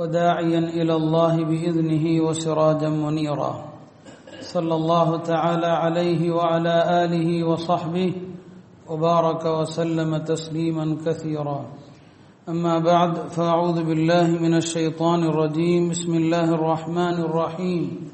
[0.00, 3.64] وداعيا إلى الله بإذنه وسراجا منيرا.
[4.40, 8.12] صلى الله تعالى عليه وعلى آله وصحبه
[8.88, 11.64] وبارك وسلم تسليما كثيرا.
[12.48, 15.90] أما بعد فأعوذ بالله من الشيطان الرجيم.
[15.90, 18.10] بسم الله الرحمن الرحيم.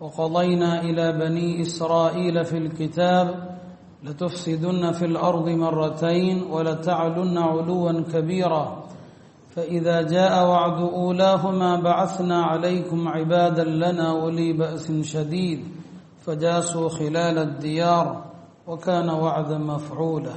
[0.00, 3.58] وقضينا إلى بني إسرائيل في الكتاب
[4.04, 8.85] لتفسدن في الأرض مرتين ولتعلن علوا كبيرا.
[9.55, 15.59] فإذا جاء وعد أولاهما بعثنا عليكم عبادا لنا أولي بأس شديد
[16.25, 18.07] فجاسوا خلال الديار
[18.67, 20.35] وكان وعدا مفعولا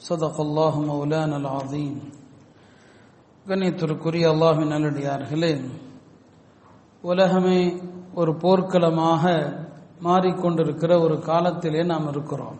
[0.00, 1.96] صدق الله مولانا العظيم
[3.46, 5.50] கண்ணியத்திற்குரிய அல்லாஹின் நல்லடியார்களே
[7.04, 7.58] உலகமே
[8.14, 9.24] ஒரு போர்க்களமாக
[10.04, 12.56] மாறிக்கொண்டிருக்கிற ஒரு காலத்திலே நாம் இருக்கிறோம்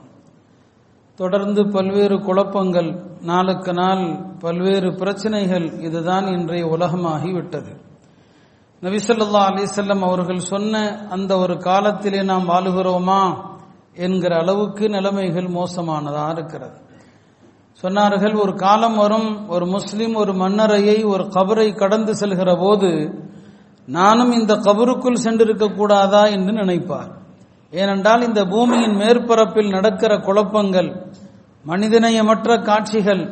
[1.20, 2.90] தொடர்ந்து பல்வேறு குழப்பங்கள்
[3.22, 4.04] நாளுக்கு நாள்
[4.40, 7.72] பல்வேறு பிரச்சனைகள் இதுதான் இன்றைய உலகமாகிவிட்டது
[8.82, 13.22] நபிசல்லா அலிசல்லம் அவர்கள் சொன்ன அந்த ஒரு காலத்திலே நாம் வாழுகிறோமா
[13.94, 16.78] என்கிற அளவுக்கு நிலைமைகள் மோசமானதாக இருக்கிறது.
[17.82, 22.92] சொன்னார்கள் ஒரு காலம் வரும் ஒரு முஸ்லிம் ஒரு மன்னரையை ஒரு கபரை கடந்து செல்கிற போது
[23.86, 27.12] நானும் இந்த கபருக்குள் சென்றிருக்க கூடாதா என்று நினைப்பார்.
[27.74, 30.90] ஏனென்றால் இந்த பூமியின் மேற்பரப்பில் நடக்கிற குழப்பங்கள்
[31.66, 33.24] மனிதநேயமற்ற காட்சிகள்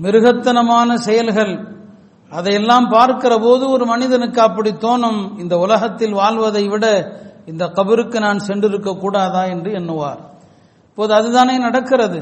[0.00, 1.54] மிருகத்தனமான செயல்கள்
[2.32, 6.86] அதையெல்லாம் பார்க்கிற போது ஒரு மனிதனுக்கு அப்படி தோணும் இந்த உலகத்தில் வாழ்வதை விட
[7.46, 10.20] இந்த கபருக்கு நான் சென்றிருக்க கூடாதா என்று எண்ணுவார்.
[10.88, 12.20] இப்போது அதுதானே நடக்கிறது.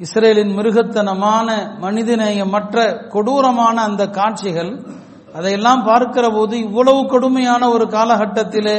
[0.00, 1.48] இஸ்ரேலின் மிருகத்தனமான
[1.80, 2.76] மனிதநேயமற்ற
[3.08, 4.72] கொடூரமான அந்த காட்சிகள்
[5.34, 8.76] அதையெல்லாம் பார்க்கிற போது இவ்வளவு கொடுமையான ஒரு காலகட்டத்திலே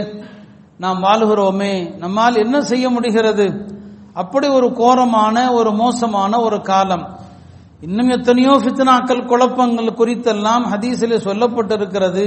[0.80, 3.46] நாம் வாழுகிறோமே நம்மால் என்ன செய்ய முடிகிறது?
[4.14, 7.04] அப்படி ஒரு கோரமான ஒரு மோசமான ஒரு காலம்.
[7.82, 12.24] இன்னும் எத்தனையோ ஃபித்னாக்கள் குழப்பங்கள் குறித்தெல்லாம் ஹதீஸிலே சொல்லப்பட்டிருக்கிறது.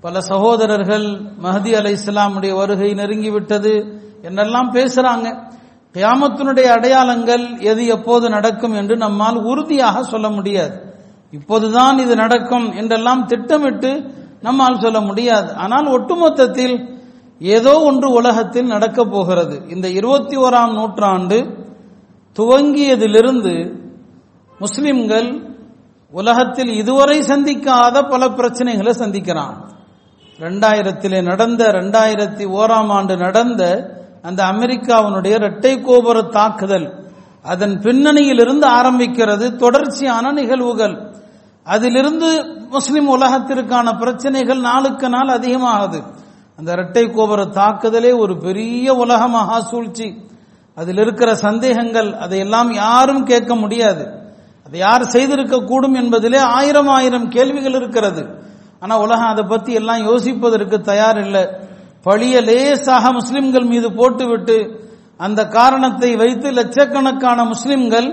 [0.00, 1.06] பல சகோதரர்கள்
[1.42, 3.74] மஹதி அலை இஸ்லாமுடைய வருகை நெருங்கிவிட்டது
[4.22, 5.26] என்றெல்லாம் பேசுறாங்க.
[5.94, 10.76] கியாமத்தினுடைய அடையாளங்கள் எது எப்போது நடக்கும் என்று நம்மால் உறுதியாக சொல்ல முடியாது.
[11.30, 13.92] இப்போதுதான் இது நடக்கும் என்றெல்லாம் திட்டமிட்டு
[14.40, 15.54] நம்மால் சொல்ல முடியாது.
[15.54, 16.76] ஆனால் ஒட்டுமொத்தத்தில்
[17.42, 19.62] ஏதோ ஒன்று உலகத்தில் நடக்கப் போகிறது.
[19.68, 21.38] இந்த இருபத்தி ஓராம் நூற்றாண்டு
[22.38, 23.72] துவங்கியதிலிருந்து
[24.58, 25.56] முஸ்லிம்கள்
[26.10, 29.56] உலகத்தில் இதுவரை சந்திக்காத பல பிரச்சனைகளை சந்திக்கிறான்.
[30.38, 33.90] ரெண்டாயிரத்திலே நடந்த ரெண்டாயிரத்தி ஓராம் ஆண்டு நடந்த
[34.22, 37.10] அந்த அமெரிக்காவினுடைய இரட்டை கோபுர தாக்குதல்
[37.42, 41.14] அதன் பின்னணியிலிருந்து ஆரம்பிக்கிறது தொடர்ச்சியான நிகழ்வுகள்.
[41.64, 46.02] அதிலிருந்து முஸ்லிம் உலகத்திற்கான பிரச்சனைகள் நாளுக்கு நாள் அதிகமாகுது.
[46.62, 50.16] அந்த இரட்டை கோபுர தாக்குதலே ஒரு பெரிய உலக மகா சூழ்ச்சி.
[50.74, 54.04] அதில் இருக்கிற சந்தேகங்கள் அதையெல்லாம் யாரும் கேட்க முடியாது.
[54.66, 58.42] அதை யார் செய்திருக்க கூடும் என்பதிலே ஆயிரம் ஆயிரம் கேள்விகள் இருக்கிறது.
[58.80, 61.44] ஆனா உலகம் அதை பத்தி எல்லாம் யோசிப்பதற்கு தயார் இல்லை
[62.04, 64.86] பழிய லேசாக முஸ்லிம்கள் மீது போட்டுவிட்டு
[65.16, 68.08] அந்த காரணத்தை வைத்து லட்சக்கணக்கான முஸ்லிம்கள்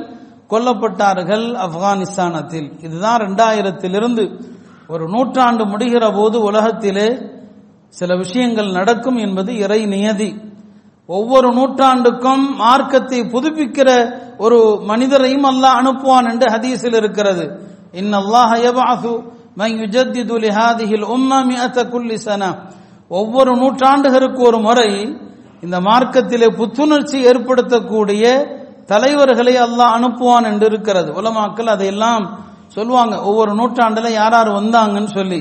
[0.49, 2.83] கொல்லப்பட்டார்கள் ஆப்கானிஸ்தானத்தில்.
[2.83, 4.41] இதுதான் ரெண்டாயிரத்திலிருந்து
[4.87, 7.37] ஒரு நூற்றாண்டு முடிகிற போது உலகத்திலே
[7.89, 10.35] சில விஷயங்கள் நடக்கும் என்பது இறை நியதி.
[11.05, 13.89] ஒவ்வொரு நூற்றாண்டுக்கும் மார்க்கத்தை புதுப்பிக்கிற
[14.37, 17.59] ஒரு மனிதரையும் அல்லாஹ் அனுப்புவான் என்று ஹதீஸில் இருக்கிறது.
[17.91, 19.13] இன் அல்லாஹ் யபஅது
[23.09, 24.89] ஒவ்வொரு நூற்றாண்டுகளுக்கு ஒரு முறை
[25.61, 28.23] இந்த மார்க்கத்திலே புத்துணர்ச்சி ஏற்படுத்தக்கூடிய
[28.85, 31.11] தலைவர்களை அல்லாஹ் அனுப்புவான் என்று இருக்கிறது.
[31.11, 33.21] உலமாக்கள் அதையெல்லாம் சொல்லுவாங்க.
[33.21, 35.39] ஒவ்வொரு நூற்றாண்டுல யார் யார் வந்தாங்கன்னு சொல்லி.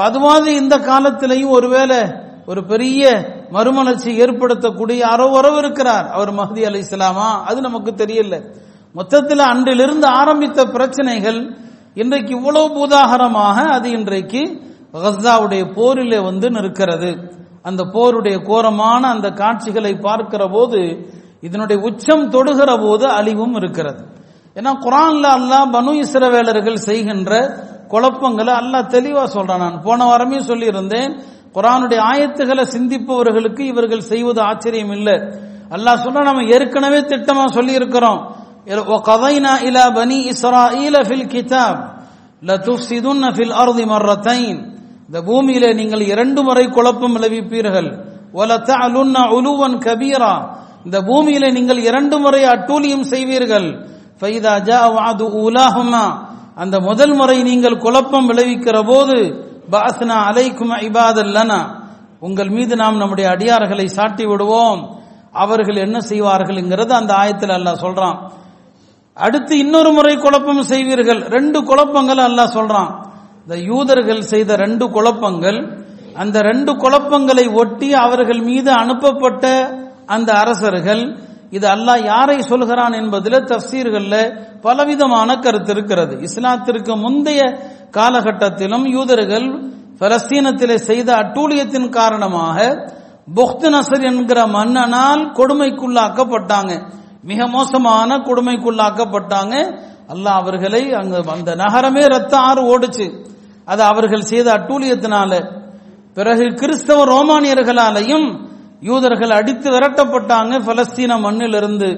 [0.00, 1.98] அது மாதிரி இந்த காலத்திலையும் ஒருவேளை
[2.46, 6.06] ஒரு பெரிய மறுமலர்ச்சி ஏற்படுத்தக்கூடிய யாரோ உறவு இருக்கிறார்.
[6.08, 7.42] அவர் மஹதி அலி இஸ்லாமா?
[7.44, 8.54] அது நமக்கு தெரியல.
[8.92, 11.56] மொத்தத்தில் அன்றிலிருந்து ஆரம்பித்த பிரச்சனைகள்
[11.94, 14.60] இன்றைக்கு இவ்வளவு பூதாகரமாக அது இன்றைக்கு
[14.92, 17.16] கஸ்தாவுடைய போரிலே வந்து நிற்கிறது.
[17.62, 21.10] அந்த போருடைய கோரமான அந்த காட்சிகளை பார்க்கிற போது
[21.40, 24.04] இதனுடைய உச்சம் தொடுகிற போது அழிவும் இருக்கிறது.
[24.58, 27.32] ஏன்னா குரான்ல அல்லாஹ் பனு இஸ்ரவேலர்கள் செய்கின்ற
[27.92, 29.62] குழப்பங்களை அல்லா தெளிவா சொல்றான்.
[29.64, 31.12] நான் போன வாரமே சொல்லியிருந்தேன்
[31.56, 35.16] குரானுடைய ஆயத்துகளை சிந்திப்பவர்களுக்கு இவர்கள் செய்வது ஆச்சரியம் இல்லை.
[35.74, 38.20] அல்லாஹ் சொன்னா நம்ம ஏற்கனவே திட்டமா சொல்லி இருக்கிறோம்
[39.08, 41.80] கதைனா இலா பனி இஸ்ரா ஈல ஃபில் கிதாப்
[42.48, 44.58] லதுஃப்சிதுன்ன ஃபில் அர்தி மர்ரத்தைன்.
[45.08, 47.90] இந்த பூமியிலே நீங்கள் இரண்டு முறை குழப்பம் விளைவிப்பீர்கள்.
[48.40, 50.34] ஒலத்த அலுன்னா உலுவன் கபீரா.
[50.86, 53.68] இந்த பூமியிலே நீங்கள் இரண்டு முறை அட்டூழியம் செய்வீர்கள்.
[56.54, 59.16] அந்த முதல் முறை நீங்கள் குழப்பம் விளைவிக்கிற போது
[59.70, 61.84] பாஸ்னா அலைக்கும் இபாதல்லனா
[62.20, 64.98] உங்கள் மீது நாம் நம்முடைய அடியார்களை சாட்டி விடுவோம்.
[65.32, 68.18] அவர்கள் என்ன செய்வார்கள்ங்கிறது அந்த ஆயத்தில் அல்லாஹ் சொல்றான்.
[69.12, 71.20] அடுத்து இன்னொரு முறை குழப்பம் செய்வீர்கள்.
[71.26, 73.04] ரெண்டு குழப்பங்கள் அல்லாஹ் சொல்றான்.
[73.42, 75.84] இந்த யூதர்கள் செய்த ரெண்டு குழப்பங்கள்
[76.14, 79.44] அந்த ரெண்டு குழப்பங்களை ஒட்டி அவர்கள் மீது அனுப்பப்பட்ட
[80.06, 81.25] அந்த அரசர்கள்
[81.56, 84.14] இது அல்லாஹ் யாரை சொல்கிறான் என்பதில் தப்சீர்கள்ல
[84.60, 86.14] பலவிதமான கருத்து இருக்கிறது.
[86.16, 87.42] இஸ்லாத்திற்கு முந்தைய
[87.96, 89.48] காலகட்டத்திலும் யூதர்கள்
[90.00, 92.58] பலஸ்தீனத்திலே செய்த அட்டூழியத்தின் காரணமாக
[93.36, 96.72] புக்து நசர் என்கிற மன்னனால் கொடுமைக்குள்ளாக்கப்பட்டாங்க.
[97.22, 99.54] மிக மோசமான கொடுமைக்குள்ளாக்கப்பட்டாங்க.
[100.12, 103.06] அல்லாஹ் அவர்களை அங்கு அந்த நகரமே ரத்த ஆறு ஓடுச்சு.
[103.64, 105.32] அது அவர்கள் செய்த அட்டூழியத்தினால.
[106.14, 108.45] பிறகு கிறிஸ்தவ ரோமானியர்களாலையும்
[108.88, 111.90] யூதர்கள் அடித்து விரட்டப்பட்டாங்க பலஸ்தீன மண்ணிலிருந்து.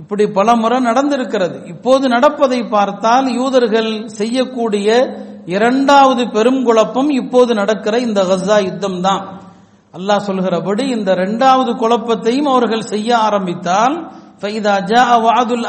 [0.00, 1.56] இப்படி பல முறை நடந்திருக்கிறது.
[1.72, 3.90] இப்போது நடப்பதை பார்த்தால் யூதர்கள்
[4.20, 4.88] செய்யக்கூடிய
[5.56, 9.22] இரண்டாவது பெரும் குழப்பம் இப்போது நடக்கிற இந்த கசா யுத்தம் தான்
[9.94, 13.96] அல்லாஹ் சொல்கிறபடி இந்த இரண்டாவது குழப்பத்தையும் அவர்கள் செய்ய ஆரம்பித்தால்
[15.26, 15.66] வாதுல்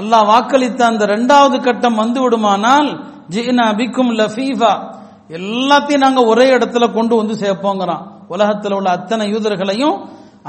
[0.00, 2.88] அல்லாஹ் வாக்களித்த அந்த இரண்டாவது கட்டம் வந்து விடுமானால்
[3.34, 4.72] ஜினா பிக்கும் லஃபீஃபா
[5.38, 8.04] எல்லாத்தையும் நாங்க ஒரே இடத்துல கொண்டு வந்து சேர்ப்போங்கிறான்.
[8.34, 9.96] உலகத்தில் உள்ள அத்தனை யூதர்களையும்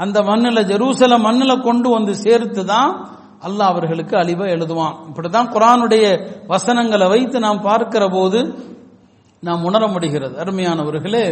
[0.02, 2.92] அந்த மண்ணில் ஜெருசல மண்ணில் கொண்டு வந்து சேர்த்து தான்
[3.46, 4.94] அல்லாஹ் அவர்களுக்கு அழிவை எழுதுவான்.
[5.08, 6.04] இப்படிதான் குரானுடைய
[6.52, 8.40] வசனங்களை வைத்து நாம் பார்க்கிற போது
[9.42, 10.34] நாம் உணர முடிகிறது.
[10.42, 11.24] அருமையானவர்களே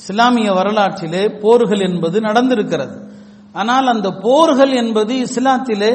[0.00, 2.94] இஸ்லாமிய வரலாற்றிலே போர்கள் என்பது நடந்திருக்கிறது.
[3.60, 5.92] ஆனால் அந்த போர்கள் என்பது இஸ்லாத்திலே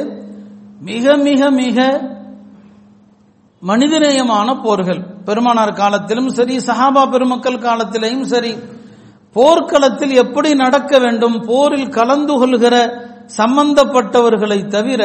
[0.88, 1.78] மிக மிக மிக
[3.62, 5.00] மனிதநேயமான போர்கள்.
[5.28, 8.52] பெருமானார் காலத்திலும் சரி சஹாபா பெருமக்கள் காலத்திலேயும் சரி
[9.36, 12.76] போர்க்களத்தில் எப்படி நடக்க வேண்டும் போரில் கலந்து கொள்கிற
[13.36, 15.02] சம்பந்தப்பட்டவர்களை தவிர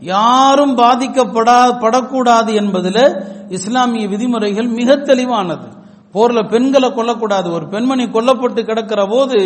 [0.00, 3.04] யாரும் பாதிக்கப்படா படக்கூடாது என்பதில்
[3.48, 5.68] இஸ்லாமிய விதிமுறைகள் மிக தெளிவானது.
[6.14, 7.52] போர்ல பெண்களை கொல்லக்கூடாது.
[7.52, 9.38] ஒரு பெண்மணி கொல்லப்பட்டு கிடக்கிற போது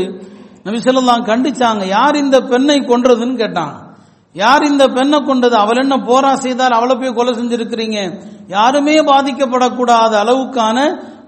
[0.65, 3.77] நபிசல்லாம் கண்டிச்சாங்க யார் இந்த பெண்ணை கொன்றதுன்னு கேட்டாங்க.
[4.33, 7.99] யார் இந்த பெண்ணை கொண்டது அவள் என்ன போரா செய்தால் அவளை போய் கொலை செஞ்சிருக்கிறீங்க?
[8.49, 10.79] யாருமே பாதிக்கப்படக்கூடாத அளவுக்கான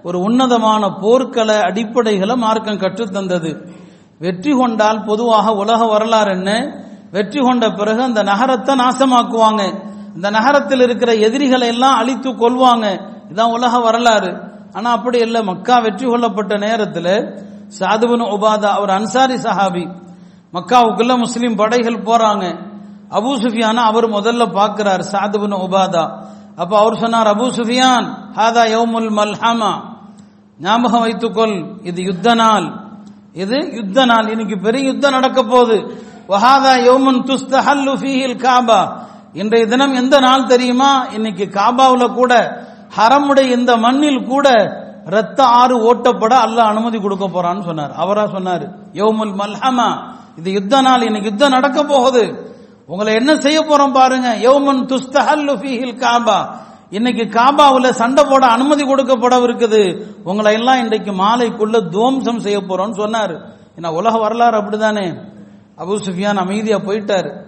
[0.07, 3.51] ஒரு உன்னதமான போர்க்கள அடிப்படைகளை மார்க்கம் கற்றுத்தந்தது
[4.23, 6.51] வெற்றி கொண்டால் பொதுவாக உலக வரலாறு என்ன?
[7.15, 9.63] வெற்றி கொண்ட பிறகு அந்த நகரத்தை நாசமாக்குவாங்க.
[10.15, 12.85] இந்த நகரத்தில் இருக்கிற எதிரிகளை எல்லாம் அழித்து கொள்வாங்க
[13.31, 14.31] இதான் உலக வரலாறு.
[14.77, 15.41] ஆனா அப்படி இல்லை.
[15.51, 17.13] மக்கா வெற்றி கொள்ளப்பட்ட நேரத்தில்
[17.79, 19.85] சாதுபன் உபாதா அவர் அன்சாரி சஹாபி
[20.55, 22.45] மக்காவுக்குள்ள முஸ்லீம் படைகள் போறாங்க.
[23.17, 26.05] அபு சுஃபியானா அவர் முதல்ல பார்க்கிறார் சாதுபன் உபாதா.
[26.61, 28.07] அப்ப அவர் சொன்னார் அபு சுஃபியான்
[28.37, 29.71] ஹாதா யௌமுல் மல்ஹமா.
[30.59, 32.67] ஞாபகம் வைத்துக்கொள் இது யுத்த நாள்.
[33.33, 34.29] இது யுத்த நாள்.
[34.29, 35.77] இன்னைக்கு பெரிய யுத்தம் நடக்க போகுது.
[36.29, 39.05] வஹாதா யௌமுன் துஸ்தஹல்லு ஃபீஹில் காபா.
[39.33, 41.05] இன்றைய தினம் எந்த நாள் தெரியுமா?
[41.13, 42.63] இன்னைக்கு காபாவில் கூட
[42.97, 44.47] ஹரமுடைய இந்த மண்ணில் கூட
[45.05, 47.91] ரத்த ஆறு ஓட்டப்பட அல்ல அனுமதி கொடுக்க போறான்னு சொன்னார்.
[47.91, 49.89] அவரா சொன்னார் யோமுல் மல்ஹமா.
[50.35, 51.01] இது யுத்த நாள்.
[51.01, 52.55] இன்னைக்கு யுத்தம் நடக்க போகுது.
[52.85, 54.35] உங்களை என்ன செய்ய போறோம் பாருங்க.
[54.35, 56.39] யோமன் துஸ்தஹல்லு ஃபீஹில் காபா.
[56.89, 59.81] இன்னைக்கு காபாவில் சண்டை போட அனுமதி கொடுக்கப்படவிருக்குது
[60.23, 63.33] உங்களை எல்லாம் இன்றைக்கு மாலைக்குள்ள துவம்சம் செய்ய போறோம்னு சொன்னார்.
[63.77, 65.07] ஏன்னா உலக வரலாறு அப்படிதானே.
[65.77, 67.45] அபு சுஃபியான் அமைதியா போயிட்டார்.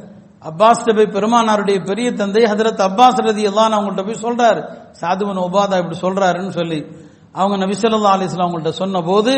[0.49, 4.61] அப்பாஸ் போய் பெருமானாருடைய பெரிய தந்தை ஹதரத் அப்பாஸ் ரதி எல்லாம் அவங்கள்ட்ட போய் சொல்றாரு.
[5.01, 6.85] சாதுவன் உபாதா இப்படி சொல்றாருன்னு சொல்லி.
[7.33, 9.33] அவங்க நபி ஸல்லல்லாஹு அவங்கள்ட்ட சொன்ன போது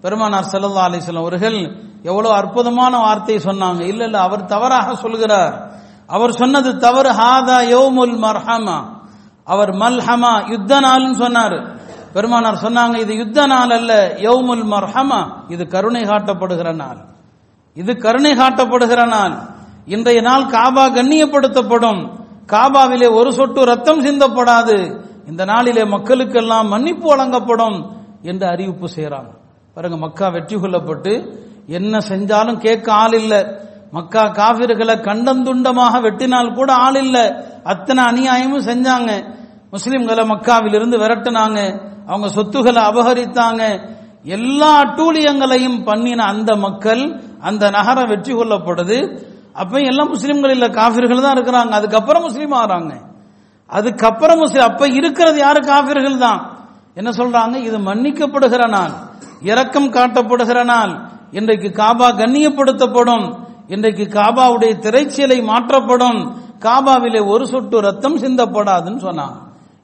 [0.00, 3.80] பெருமானார் ஸல்லல்லாஹு அலிஸ்லாம் அவர்கள் எவ்வளவு அற்புதமான வார்த்தை சொன்னாங்க.
[3.80, 5.70] இல்ல இல்ல அவர் தவறாக சொல்கிறார்
[6.06, 7.10] அவர் சொன்னது தவறு.
[7.10, 9.00] ஹாதா யோமுல் மர்ஹமா.
[9.44, 11.56] அவர் மல்ஹமா யுத்த நாள்னு சொன்னார்.
[12.12, 16.98] பெருமானார் சொன்னாங்க இது யுத்த நாள் அல்ல யௌமுல் மர்ஹமா இது கருணை காட்டப்படுகிற நாள்.
[17.74, 19.34] இது கருணை காட்டப்படுகிற நாள்.
[19.86, 22.00] இன்றைய நாள் காபா கண்ணியப்படுத்தப்படும்.
[22.46, 24.76] காபாவிலே ஒரு சொட்டு ரத்தம் சிந்தப்படாது.
[25.26, 27.78] இந்த நாளிலே மக்களுக்கெல்லாம் மன்னிப்பு வழங்கப்படும்
[28.22, 29.32] என்று அறிவிப்பு செய்யறாங்க
[29.74, 31.12] பாருங்க மக்கா வெற்றி கொள்ளப்பட்டு
[31.66, 33.40] என்ன செஞ்சாலும் கேட்க ஆள் இல்லை.
[33.92, 37.44] மக்கா காவிர்களை கண்டந்துண்டமாக வெட்டினால் கூட ஆள் இல்ல.
[37.64, 39.34] அத்தனை அநியாயமும் செஞ்சாங்க.
[39.72, 41.80] முஸ்லிம்களை மக்காவிலிருந்து விரட்டினாங்க.
[42.06, 43.90] அவங்க சொத்துக்களை அபகரித்தாங்க.
[44.22, 49.22] எல்லா அட்டூழியங்களையும் பண்ணின அந்த மக்கள் அந்த நகரம் வெற்றி கொள்ளப்படுது.
[49.52, 50.68] அப்ப எல்லாம் முஸ்லிம்கள் இல்ல.
[50.68, 51.70] காபிர்கள் தான் இருக்கிறாங்க.
[51.70, 52.92] அதுக்கப்புறம் முஸ்லீம் ஆகிறாங்க.
[53.66, 55.60] அதுக்கப்புறம் முஸ்லீம் அப்ப இருக்கிறது யாரு?
[55.60, 56.58] காபிர்கள் தான்.
[56.94, 57.54] என்ன சொல்றாங்க?
[57.54, 58.90] இது மன்னிக்கப்படுகிற நாள்.
[59.40, 61.10] இரக்கம் காட்டப்படுகிற நாள்.
[61.30, 63.50] இன்றைக்கு காபா கண்ணியப்படுத்தப்படும்.
[63.68, 66.20] இன்றைக்கு காபாவுடைய திரைச்சீலை மாற்றப்படும்.
[66.66, 69.38] காபாவிலே ஒரு சொட்டு ரத்தம் சிந்தப்படாதுன்னு சொன்னாங்க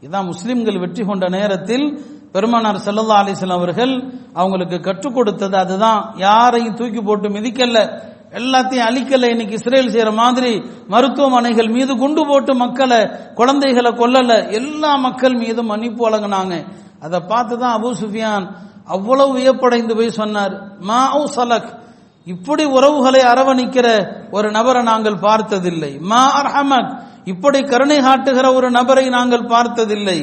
[0.05, 1.87] இதான் முஸ்லிம்கள் வெற்றி கொண்ட நேரத்தில்
[2.33, 3.95] பெருமானார் ஸல்லல்லாஹு அலிஸ்லாம் அவர்கள்
[4.35, 6.01] அவங்களுக்கு கற்றுக் கொடுத்தது அதுதான்.
[6.17, 7.79] யாரையும் தூக்கி போட்டு மிதிக்கல.
[8.39, 9.29] எல்லாத்தையும் அழிக்கல.
[9.35, 10.53] இன்னைக்கு இஸ்ரேல் செய்யற மாதிரி
[10.89, 13.01] மருத்துவமனைகள் மீது குண்டு போட்டு மக்களை
[13.35, 14.51] குழந்தைகளை கொல்லல.
[14.51, 16.55] எல்லா மக்கள் மீதும் மன்னிப்பு வழங்கினாங்க.
[17.01, 18.47] அதை பார்த்து தான் அபூ சுஃபியான்
[18.85, 20.55] அவ்வளவு வியப்படைந்து போய் சொன்னார்.
[20.81, 21.01] மா
[21.37, 21.71] சலக்
[22.35, 23.87] இப்படி உறவுகளை அரவணிக்கிற
[24.37, 25.93] ஒரு நபரை நாங்கள் பார்த்ததில்லை.
[26.11, 26.91] மா அர்ஹமக்
[27.33, 30.19] இப்படி கருணை காட்டுகிற ஒரு நபரை நாங்கள் பார்த்ததில்லை.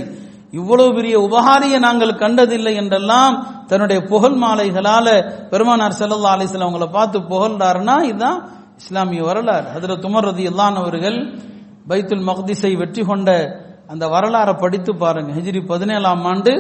[0.59, 3.35] இவ்வளவு பெரிய உபகாரியை நாங்கள் கண்டதில்லை என்றெல்லாம்
[3.69, 5.07] தன்னுடைய புகழ் மாலைகளால
[5.51, 8.39] பெருமானார் செல்லல்லா அலைஹி அவங்களை அவங்கள பார்த்து புகழ்ந்தாருன்னா இதுதான்
[8.81, 9.67] இஸ்லாமிய வரலாறு.
[9.75, 11.19] ஹஜ்ரத் உமர் ரதியல்லாஹு அவர்கள்
[11.89, 13.29] பைத்துல் மக்திஸை வெற்றி கொண்ட
[13.91, 15.31] அந்த வரலாறை படித்து பாருங்க.
[15.37, 16.53] ஹிஜிரி பதினேழாம் ஆண்டு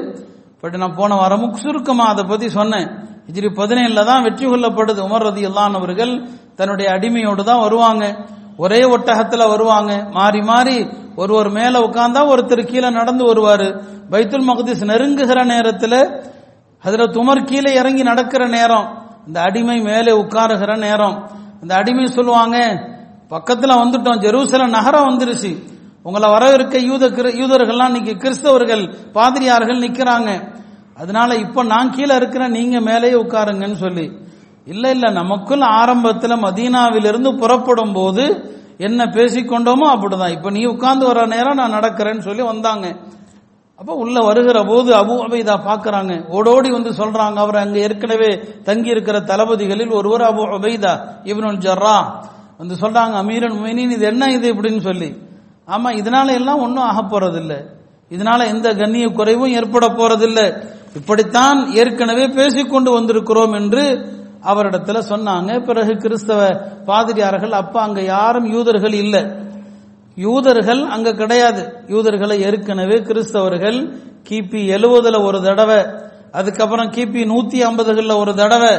[0.61, 2.89] பட் நான் போன வாரமும் சுருக்கமா அதை பத்தி சொன்னேன்.
[3.27, 5.01] ஹிஜ்ரி பதினேழுல தான் வெற்றி கொள்ளப்படுது.
[5.07, 8.15] உமர் ரதி அவர்கள் தன்னுடைய அடிமையோடு தான் வருவாங்க.
[8.57, 10.07] ஒரே ஒட்டகத்துல வருவாங்க.
[10.11, 13.67] மாறி மாறி ஒருவர் மேல உட்கார்ந்தா ஒருத்தர் கீழே நடந்து வருவாரு.
[14.11, 16.21] பைத்துல் மகதீஸ் நெருங்குகிற நேரத்துல
[16.85, 18.87] ஹஜரத் உமர் கீழே இறங்கி நடக்கிற நேரம்
[19.27, 21.29] இந்த அடிமை மேலே உட்காருகிற நேரம்.
[21.61, 22.57] இந்த அடிமை சொல்லுவாங்க
[23.29, 25.51] பக்கத்துல வந்துட்டோம் ஜெருசலம் நகரம் வந்துருச்சு.
[26.03, 27.07] உங்களை வரவிருக்க யூத
[27.41, 30.29] யூதர்கள்லாம் இன்னைக்கு கிறிஸ்தவர்கள் பாதிரியார்கள் நிக்கிறாங்க.
[30.97, 34.11] அதனால இப்ப நான் கீழே இருக்கிறேன் நீங்க மேலேயே உட்காருங்கன்னு சொல்லி.
[34.65, 40.31] இல்ல இல்ல நமக்குள் ஆரம்பத்துல மதீனாவிலிருந்து புறப்படும் போது என்ன பேசிக்கொண்டோமோ அப்படிதான்.
[40.31, 42.95] இப்ப நீ உட்கார்ந்து வர நேரம் நான் நடக்கிறேன்னு சொல்லி வந்தாங்க.
[43.75, 46.25] அப்ப உள்ள வருகிற போது அபு அபைதா பாக்குறாங்க.
[46.29, 52.21] ஓடோடி வந்து சொல்றாங்க அவர் அங்க ஏற்கனவே தங்கி இருக்கிற தளபதிகளில் ஒருவர் அபு அபைதா இவனு ஜர்ரா.
[52.57, 54.53] வந்து சொல்றாங்க அமீரன் மீனின் இது என்ன இது?
[54.53, 55.21] இப்படின்னு சொல்லி.
[55.67, 57.74] ஆமா இதனால எல்லாம் ஒன்றும் ஆக போறதில்ல.
[58.09, 60.67] இதனால எந்த கண்ணிய குறைவும் ஏற்பட போறதில்லை.
[60.95, 65.65] இப்படித்தான் ஏற்கனவே பேசிக்கொண்டு வந்திருக்கிறோம் என்று அவரிடத்துல சொன்னாங்க.
[65.65, 66.49] பிறகு கிறிஸ்தவ
[66.85, 69.25] பாதிரியார்கள் அப்ப அங்க யாரும் யூதர்கள் இல்லை.
[70.15, 71.73] யூதர்கள் அங்க கிடையாது.
[71.87, 75.85] யூதர்களை ஏற்கனவே கிறிஸ்தவர்கள் கிபி எழுவதுல ஒரு தடவை
[76.31, 78.73] அதுக்கப்புறம் கிபி நூத்தி ஐம்பதுகள்ல ஒரு தடவை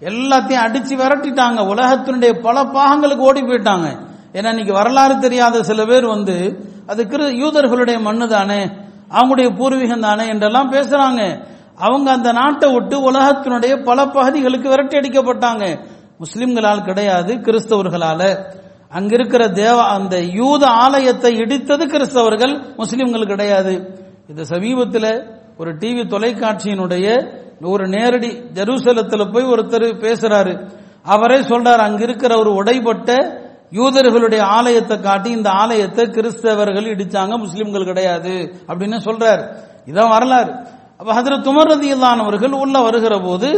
[0.00, 1.60] எல்லாத்தையும் அடிச்சு விரட்டிட்டாங்க.
[1.74, 3.88] உலகத்தினுடைய பல பாகங்களுக்கு ஓடி போயிட்டாங்க.
[4.32, 8.64] ஏன்னா இன்னைக்கு வரலாறு தெரியாத சில பேர் வந்து அது கிரு யூதர்களுடைய மண்ணு தானே?
[9.08, 10.28] அவங்களுடைய பூர்வீகம் தானே?
[10.28, 11.44] என்றெல்லாம் பேசுறாங்க.
[11.76, 15.84] அவங்க அந்த நாட்டை விட்டு உலகத்தினுடைய பல பகுதிகளுக்கு விரட்டி அடிக்கப்பட்டாங்க.
[16.20, 18.52] முஸ்லிம்களால் கிடையாது கிறிஸ்தவர்களால.
[18.94, 24.00] அங்கிருக்கிற தேவ அந்த யூத ஆலயத்தை இடித்தது கிறிஸ்தவர்கள் முஸ்லிம்கள் கிடையாது.
[24.28, 25.26] இந்த சமீபத்தில்
[25.58, 30.70] ஒரு டிவி தொலைக்காட்சியினுடைய ஒரு நேரடி ஜெருசலத்தில் போய் ஒருத்தர் பேசுறாரு.
[31.02, 33.40] அவரே சொல்றார் அங்கிருக்கிற ஒரு உடைபட்ட
[33.72, 38.34] யூதர்களுடைய ஆலயத்தை காட்டி இந்த ஆலயத்தை கிறிஸ்தவர்கள் இடிச்சாங்க முஸ்லிம்கள் கிடையாது
[38.68, 39.44] அப்படின்னு சொல்றாரு.
[39.86, 40.52] இதான் வரலாறு.
[40.98, 43.48] அப்ப ஹதரத் உமர் ரதியில்லானவர்கள் உள்ள வருகிற போது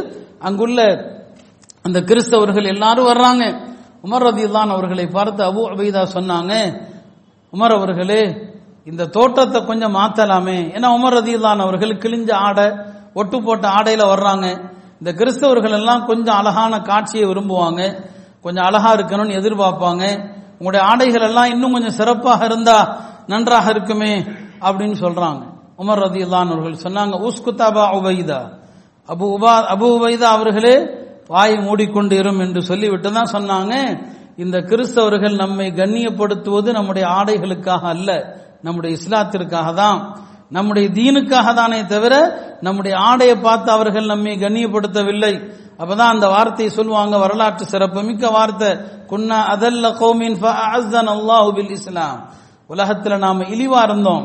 [0.41, 0.81] அங்குள்ள
[1.83, 3.45] அந்த கிறிஸ்தவர்கள் எல்லாரும் வர்றாங்க.
[4.05, 6.53] உமர் ரதியுல்லான் அவர்களை பார்த்து அபு அபைதா சொன்னாங்க
[7.53, 8.23] உமர் அவர்களே
[8.85, 10.59] இந்த தோட்டத்தை கொஞ்சம் மாத்தலாமே.
[10.77, 12.67] ஏன்னா உமர் ரதியுல்லான் அவர்கள் கிழிஞ்ச ஆடை
[13.15, 14.47] ஒட்டு போட்ட ஆடையில வர்றாங்க.
[14.99, 17.83] இந்த கிறிஸ்தவர்கள் எல்லாம் கொஞ்சம் அழகான காட்சியை விரும்புவாங்க.
[18.45, 20.05] கொஞ்சம் அழகா இருக்கணும்னு எதிர்பார்ப்பாங்க.
[20.59, 22.79] உங்களுடைய ஆடைகள் எல்லாம் இன்னும் கொஞ்சம் சிறப்பாக இருந்தா
[23.33, 24.13] நன்றாக இருக்குமே
[24.67, 25.43] அப்படின்னு சொல்றாங்க.
[25.83, 28.41] உமர் ரதியுல்லான் அவர்கள் சொன்னாங்க உஸ்குதாபா உபைதா.
[29.09, 30.77] அபு உபா அபு உபைதா அவர்களே
[31.33, 33.75] வாய் மூடிக்கொண்டு இரும் என்று சொல்லிவிட்டு தான் சொன்னாங்க.
[34.43, 38.11] இந்த கிறிஸ்தவர்கள் நம்மை கண்ணியப்படுத்துவது நம்முடைய ஆடைகளுக்காக அல்ல
[38.67, 39.99] நம்முடைய இஸ்லாத்திற்காக தான்.
[40.57, 42.15] நம்முடைய தீனுக்காக தானே தவிர
[42.67, 45.35] நம்முடைய ஆடையை பார்த்து அவர்கள் நம்மை கண்ணியப்படுத்தவில்லை.
[45.79, 48.71] அப்பதான் அந்த வார்த்தையை சொல்லுவாங்க வரலாற்று சிறப்பு மிக்க வார்த்தை.
[49.11, 50.39] குன்னா அதல்ல கௌமின்
[51.15, 52.19] அல்லாஹு பில் இஸ்லாம்.
[52.69, 54.25] உலகத்துல நாம இழிவா இருந்தோம்.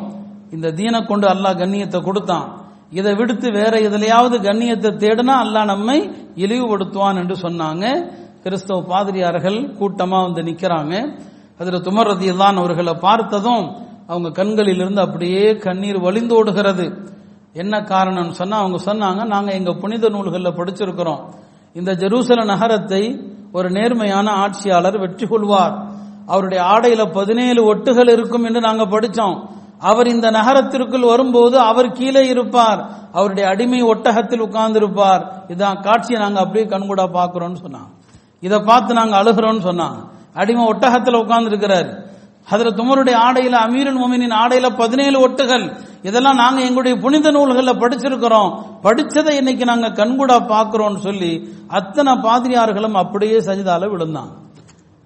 [0.52, 2.48] இந்த தீனை கொண்டு அல்லாஹ் கண்ணியத்தை கொடுத்தான்.
[2.92, 5.98] இதை விடுத்து வேற எதுலையாவது கண்ணியத்தை தேடினா அல்லாஹ் நம்மை
[6.36, 7.86] இழிவுபடுத்துவான் என்று சொன்னாங்க.
[8.44, 10.94] கிறிஸ்தவ பாதிரியார்கள் கூட்டமா வந்து நிக்கிறாங்க.
[11.60, 12.12] அதுல துமர்
[12.62, 13.64] அவர்களை பார்த்ததும்
[14.08, 16.86] அவங்க கண்களிலிருந்து அப்படியே கண்ணீர் வழிந்தோடுகிறது.
[17.64, 21.22] என்ன காரணம்னு சொன்னா அவங்க சொன்னாங்க நாங்க எங்க புனித நூல்களில் படிச்சிருக்கிறோம்.
[21.76, 23.04] இந்த ஜெருசல நகரத்தை
[23.58, 25.76] ஒரு நேர்மையான ஆட்சியாளர் வெற்றி கொள்வார்.
[26.32, 29.38] அவருடைய ஆடையில பதினேழு ஒட்டுகள் இருக்கும் என்று நாங்க படிச்சோம்.
[29.90, 32.82] அவர் இந்த நகரத்திற்குள் வரும்போது அவர் கீழே இருப்பார்.
[33.18, 35.24] அவருடைய அடிமை ஒட்டகத்தில் உட்கார்ந்து இருப்பார்
[35.54, 37.92] இதான் காட்சியை நாங்க அப்படியே கண்கூடா பாக்குறோம்னு சொன்னாங்க.
[38.46, 40.00] இதை பார்த்து நாங்க அழுகிறோம்னு சொன்னாங்க.
[40.42, 41.90] அடிமை ஒட்டகத்தில் உட்கார்ந்து இருக்கிறார்
[42.52, 45.66] அதுல துமருடைய ஆடையில அமீரன் மோமினின் ஆடையில பதினேழு ஒட்டுகள்.
[46.02, 48.64] இதெல்லாம் நாங்க எங்களுடைய புனித நூல்கள்ல படிச்சிருக்கிறோம்.
[48.84, 54.38] படிச்சதை இன்னைக்கு நாங்க கண்கூடா பாக்குறோம்னு சொல்லி அத்தனை பாதிரியார்களும் அப்படியே சஜிதால விழுந்தாங்க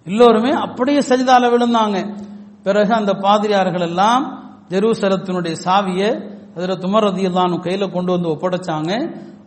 [0.06, 2.22] எல்லோருமே அப்படியே சஜிதால விழுந்தாங்க.
[2.64, 4.24] பிறகு அந்த பாதிரியார்கள் எல்லாம்
[4.70, 8.92] ஜெருசலத்தினுடைய சாவியை அதில் துமர் ரதியல்லான் கையில கொண்டு வந்து ஒப்படைச்சாங்க.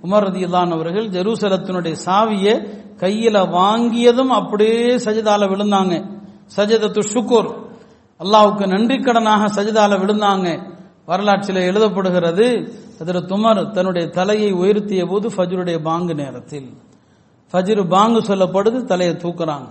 [0.03, 2.55] உமர் ரதியல்லான் அவர்கள் ஜெருசலத்தினுடைய சாவியை
[2.97, 5.95] கையில வாங்கியதும் அப்படியே சஜிதால விழுந்தாங்க.
[6.57, 7.51] சஜதத்து ஷுக்குர்.
[8.19, 10.76] அல்லாவுக்கு நன்றி கடனாக சஜிதால விழுந்தாங்க.
[11.07, 12.47] வரலாற்றில் எழுதப்படுகிறது
[13.01, 16.69] அதில் துமர் தன்னுடைய தலையை உயர்த்திய போது ஃபஜ்ருடைய பாங்கு நேரத்தில்.
[17.53, 19.67] ஃபஜ்ரு பாங்கு சொல்லப்படுது தலையை தூக்குறாங்க.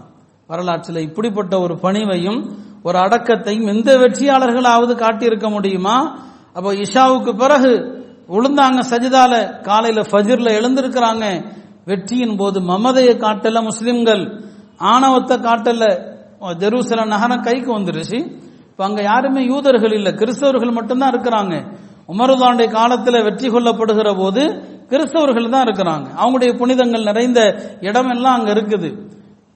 [0.48, 6.20] வரலாற்றில் இப்படிப்பட்ட ஒரு பணிவையும் ஒரு அடக்கத்தையும் எந்த வெற்றியாளர்களாவது காட்டியிருக்க முடியுமா?
[6.54, 11.54] அப்போ இஷாவுக்கு பிறகு உளுந்தாங்க சஜிதால காலையில ஃபஜிர்ல எழுந்திருக்கிறாங்க.
[11.86, 14.44] வெற்றியின் போது மமதையை காட்டல முஸ்லிம்கள்
[14.78, 16.14] ஆணவத்தை காட்டல.
[16.40, 18.44] ஜெருசலம் நகரம் கைக்கு வந்துருச்சு.
[18.76, 21.54] இப்ப அங்க யாருமே யூதர்கள் இல்ல கிறிஸ்தவர்கள் மட்டும்தான் இருக்கிறாங்க.
[22.14, 24.42] உமருதாண்டை காலத்துல வெற்றி கொள்ளப்படுகிற போது
[24.90, 26.08] கிறிஸ்தவர்கள் தான் இருக்கிறாங்க.
[26.22, 27.40] அவங்களுடைய புனிதங்கள் நிறைந்த
[27.88, 28.90] இடம் எல்லாம் அங்க இருக்குது.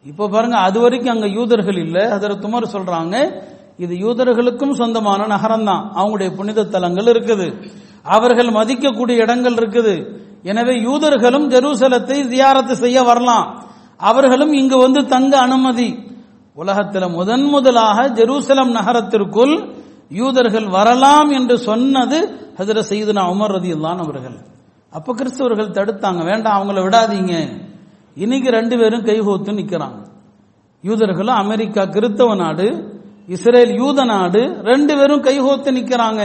[0.06, 1.98] இப்ப பாருங்க அது வரைக்கும் அங்க யூதர்கள் இல்ல.
[2.16, 3.16] அதில் துமர் சொல்றாங்க
[3.84, 7.48] இது யூதர்களுக்கும் சொந்தமான நகரம் தான் அவங்களுடைய புனித தலங்கள் இருக்குது.
[8.18, 9.96] அவர்கள் மதிக்கக்கூடிய இடங்கள் இருக்குது.
[10.52, 13.48] எனவே யூதர்களும் ஜெருசலத்தை ஜியாரத்து செய்ய வரலாம்.
[14.00, 15.90] அவர்களும் இங்கு வந்து தங்க அனுமதி.
[16.62, 19.54] உலகத்தில் முதன் முதலாக ஜெருசலம் நகரத்திற்குள்
[20.20, 22.18] யூதர்கள் வரலாம் என்று சொன்னது
[22.60, 23.72] ஹஜர செய்துனா உமர் ரதி
[24.06, 24.38] அவர்கள்.
[24.98, 27.34] அப்ப கிறிஸ்தவர்கள் தடுத்தாங்க வேண்டாம் அவங்கள விடாதீங்க.
[28.24, 30.00] இன்னைக்கு ரெண்டு பேரும் கைகோத்து நிக்கிறாங்க.
[30.84, 32.68] யூதர்களும் அமெரிக்கா கிறிஸ்தவ நாடு
[33.36, 36.22] இஸ்ரேல் யூத நாடு ரெண்டு பேரும் கைகோத்து நிக்கிறாங்க.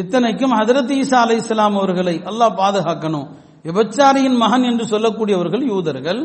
[0.00, 3.26] இத்தனைக்கும் ஹதரத் ஈசா அலை இஸ்லாம் அவர்களை அல்லாஹ் பாதுகாக்கணும்.
[3.66, 6.20] விபச்சாரியின் மகன் என்று சொல்லக்கூடியவர்கள் யூதர்கள்.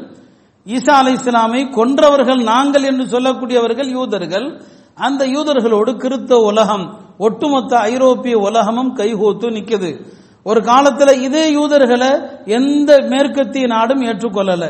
[0.65, 4.62] ஈசா அலை இஸ்லாமை கொன்றவர்கள் நாங்கள் என்று சொல்லக்கூடியவர்கள் யூதர்கள்.
[4.96, 10.05] அந்த யூதர்களோடு கிறிஸ்தவ உலகம் ஒட்டுமொத்த ஐரோப்பிய உலகமும் கைகோத்து நிக்குது.
[10.43, 12.10] ஒரு காலத்துல இதே யூதர்களை
[12.46, 14.63] எந்த மேற்கத்திய நாடும் ஏற்றுக்கொள்ளல.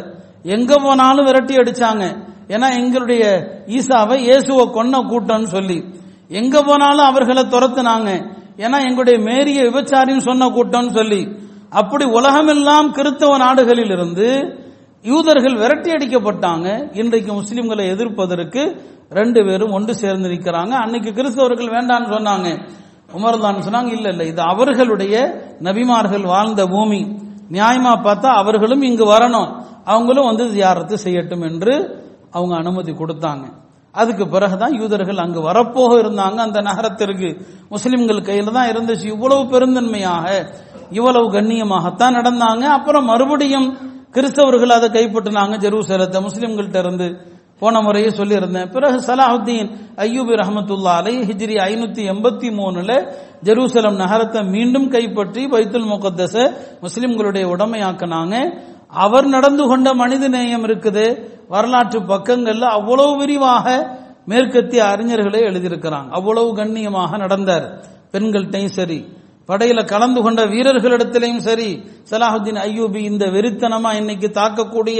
[0.43, 2.03] எங்க போனாலும் விரட்டி அடிச்சாங்க.
[2.47, 3.23] ஏன்னா எங்களுடைய
[3.67, 5.83] ஈசாவை இயேசுவை கொன்ன கூட்டம்னு சொல்லி.
[6.29, 8.09] எங்க போனாலும் அவர்களை துரத்துனாங்க.
[8.57, 11.21] ஏன்னா எங்களுடைய மேரிய விபச்சாரியும் சொன்ன கூட்டம்னு சொல்லி.
[11.69, 14.27] அப்படி உலகமெல்லாம் கிறித்தவ நாடுகளில் இருந்து
[15.03, 16.95] யூதர்கள் விரட்டி அடிக்கப்பட்டாங்க.
[16.97, 18.61] இன்றைக்கு முஸ்லிம்களை எதிர்ப்பதற்கு
[19.09, 20.69] ரெண்டு பேரும் ஒன்று சேர்ந்து நிற்கிறாங்க.
[20.69, 22.49] அன்னைக்கு கிறிஸ்தவர்கள் வேண்டாம்னு சொன்னாங்க.
[23.17, 25.15] உமர்தான் சொன்னாங்க இல்ல இல்ல இது அவர்களுடைய
[25.61, 27.01] நபிமார்கள் வாழ்ந்த பூமி.
[27.51, 29.49] நியாயமா பார்த்தா அவர்களும் இங்கு வரணும்.
[29.85, 33.45] அவங்களும் வந்து தியாரத்து செய்யட்டும் என்று அவங்க அனுமதி கொடுத்தாங்க.
[33.91, 37.45] அதுக்கு பிறகுதான் யூதர்கள் அங்கு வரப்போக இருந்தாங்க அந்த நகரத்திற்கு.
[37.69, 39.05] முஸ்லிம்கள் கையில தான் இருந்துச்சு.
[39.05, 40.53] இவ்வளவு பெருந்தன்மையாக
[40.89, 42.61] இவ்வளவு கண்ணியமாகத்தான் நடந்தாங்க.
[42.77, 46.19] அப்புறம் மறுபடியும் கிறிஸ்தவர்கள் அதை கைப்பற்றினாங்க ஜெருசலத்தை.
[46.27, 47.07] முஸ்லிம்கள்ட்ட இருந்து
[47.61, 48.69] போன முறையே சொல்லியிருந்தேன்.
[48.75, 49.69] பிறகு சலாஹுத்தீன்
[50.05, 52.91] ஐயூபி ரஹமத்துல்லா அலை ஹிஜ்ரி ஐநூத்தி எண்பத்தி மூணுல
[53.47, 56.35] ஜெருசலம் நகரத்தை மீண்டும் கைப்பற்றி பைத்துல் முகத்தச
[56.85, 58.35] முஸ்லிம்களுடைய உடமையாக்கினாங்க.
[59.05, 61.05] அவர் நடந்து கொண்ட மனித நேயம் இருக்குது.
[61.53, 63.67] வரலாற்று பக்கங்கள்ல அவ்வளவு விரிவாக
[64.31, 66.09] மேற்கத்திய அறிஞர்களே எழுதியிருக்கிறாங்க.
[66.17, 67.65] அவ்வளவு கண்ணியமாக நடந்தார்.
[68.13, 68.99] பெண்கள்கிட்டையும் சரி
[69.47, 71.69] படையில கலந்து கொண்ட வீரர்களிடத்திலையும் சரி
[72.11, 74.99] சலாஹுத்தீன் ஐயூபி இந்த வெறித்தனமா இன்னைக்கு தாக்கக்கூடிய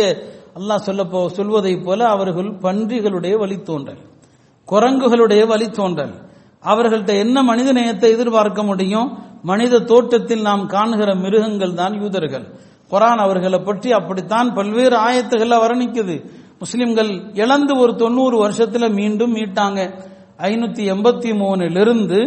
[0.59, 4.01] அல்லாஹ் சொல்லப்போ சொல்வதைப் சொல்வதை போல அவர்கள் பன்றிகளுடைய வழித்தோன்றல்
[4.67, 6.13] குரங்குகளுடைய வழித்தோன்றல்.
[6.63, 9.07] அவர்கள்ட்ட என்ன மனித நேயத்தை எதிர்பார்க்க முடியும்?
[9.43, 12.45] மனித தோட்டத்தில் நாம் காணுகிற மிருகங்கள் தான் யூதர்கள்.
[12.91, 16.15] குரான் அவர்களை பற்றி அப்படித்தான் பல்வேறு ஆயத்துகளை வர்ணிக்குது.
[16.59, 19.79] முஸ்லிம்கள் இழந்து ஒரு தொண்ணூறு வருஷத்துல மீண்டும் மீட்டாங்க.
[20.39, 22.19] ஐநூத்தி எண்பத்தி மூணிலிருந்து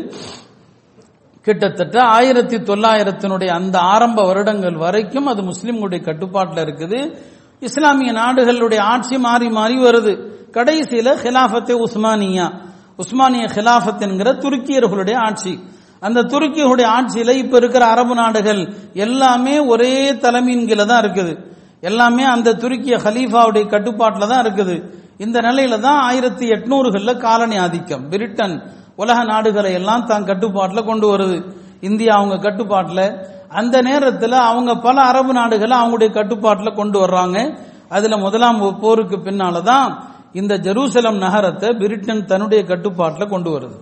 [1.46, 7.18] கிட்டத்தட்ட ஆயிரத்தி தொள்ளாயிரத்தினுடைய அந்த ஆரம்ப வருடங்கள் வரைக்கும் அது முஸ்லிம்களுடைய கட்டுப்பாட்டில் இருக்குது.
[7.60, 10.12] இஸ்லாமிய நாடுகளுடைய ஆட்சி மாறி மாறி வருது.
[10.52, 12.46] கடைசியில ஹிலாஃபத்தே உஸ்மானியா.
[12.98, 15.58] உஸ்மானிய ஹிலாஃபத் என்கிற துருக்கியர்களுடைய ஆட்சி.
[16.00, 21.34] அந்த துருக்கியுடைய ஆட்சியில இப்ப இருக்கிற அரபு நாடுகள் எல்லாமே ஒரே தலைமையின் கீழே தான் இருக்குது.
[21.80, 24.76] எல்லாமே அந்த துருக்கிய ஹலீஃபாவுடைய கட்டுப்பாட்டில் தான் இருக்குது.
[25.18, 28.08] இந்த நிலையில தான் ஆயிரத்தி எட்நூறுகள்ல காலனி ஆதிக்கம்.
[28.08, 28.56] பிரிட்டன்
[28.96, 31.38] உலக நாடுகளை எல்லாம் தான் கட்டுப்பாட்டில் கொண்டு வருது.
[31.80, 33.06] இந்தியா அவங்க கட்டுப்பாட்டில்.
[33.60, 37.38] அந்த நேரத்தில் அவங்க பல அரபு நாடுகளை அவங்களுடைய கட்டுப்பாட்டில் கொண்டு வர்றாங்க.
[37.88, 39.90] அதுல முதலாம் போருக்கு பின்னால தான்
[40.32, 43.76] இந்த ஜெருசலம் நகரத்தை பிரிட்டன் தன்னுடைய கட்டுப்பாட்டில் கொண்டு வருது.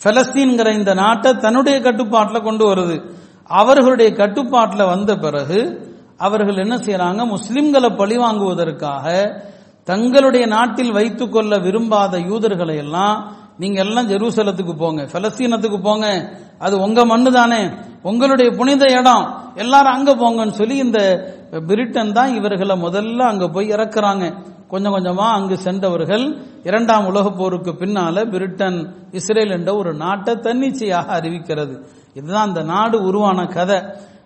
[0.00, 2.96] பலஸ்தீன்கிற இந்த நாட்டை தன்னுடைய கட்டுப்பாட்டில் கொண்டு வருது.
[3.60, 5.60] அவர்களுடைய கட்டுப்பாட்டில் வந்த பிறகு
[6.26, 7.22] அவர்கள் என்ன செய்யறாங்க?
[7.34, 9.06] முஸ்லிம்களை பழிவாங்குவதற்காக
[9.84, 13.18] தங்களுடைய நாட்டில் வைத்துக் கொள்ள விரும்பாத யூதர்களை எல்லாம்
[13.58, 16.06] நீங்க எல்லாம் ஜெருசலத்துக்கு போங்க பலஸ்தீனத்துக்கு போங்க.
[16.58, 17.68] அது உங்க மண்ணு தானே.
[18.02, 19.24] உங்களுடைய புனித இடம்.
[19.54, 21.00] எல்லாரும் அங்க போங்கன்னு சொல்லி இந்த
[21.66, 24.24] பிரிட்டன் தான் இவர்களை முதல்ல அங்க போய் இறக்குறாங்க.
[24.68, 26.24] கொஞ்சம் கொஞ்சமா அங்கு சென்றவர்கள்
[26.64, 31.74] இரண்டாம் உலக போருக்கு பின்னால பிரிட்டன் இஸ்ரேல் என்ற ஒரு நாட்டை தன்னிச்சையாக அறிவிக்கிறது.
[32.14, 33.80] இதுதான் அந்த நாடு உருவான கதை.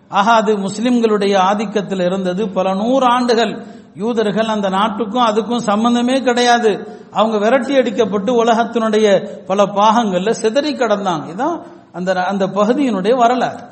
[0.09, 3.53] ஆக அது முஸ்லிம்களுடைய ஆதிக்கத்தில் இருந்தது பல நூறு ஆண்டுகள்
[3.95, 6.71] யூதர்கள் அந்த நாட்டுக்கும் அதுக்கும் சம்பந்தமே கிடையாது.
[7.11, 9.07] அவங்க விரட்டி அடிக்கப்பட்டு உலகத்தினுடைய
[9.45, 11.25] பல பாகங்கள்ல சிதறி கடந்தாங்க.
[11.33, 13.63] இதான் அந்த அந்த பகுதியினுடைய வரலாறு.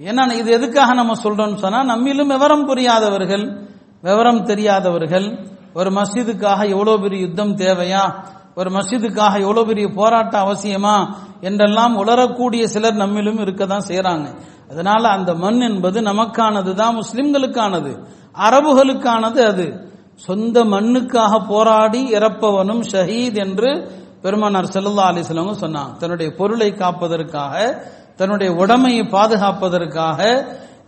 [0.00, 3.44] ஏன்னா இது எதுக்காக நம்ம சொல்றோம்னு சொன்னா நம்மிலும் விவரம் புரியாதவர்கள்
[4.02, 8.14] விவரம் தெரியாதவர்கள் ஒரு மஸ்ஜிதுக்காக எவ்வளவு பெரிய யுத்தம் தேவையா?
[8.54, 11.14] ஒரு மஸ்ஜிதுக்காக எவ்வளவு பெரிய போராட்டம் அவசியமா?
[11.40, 14.26] என்றெல்லாம் உளரக்கூடிய சிலர் நம்மிலும் இருக்க தான் செய்யறாங்க
[14.70, 17.92] அதனால அந்த மண் என்பது நமக்கானது தான் முஸ்லிம்களுக்கானது.
[18.38, 19.92] அரபுகளுக்கானது அது.
[20.14, 23.90] சொந்த மண்ணுக்காக போராடி இறப்பவனும் ஷஹீத் என்று
[24.22, 27.84] பெருமானார் செல்லல்லா அலிஸ்லவங்க சொன்னாங்க தன்னுடைய பொருளை காப்பதற்காக
[28.16, 30.20] தன்னுடைய உடமையை பாதுகாப்பதற்காக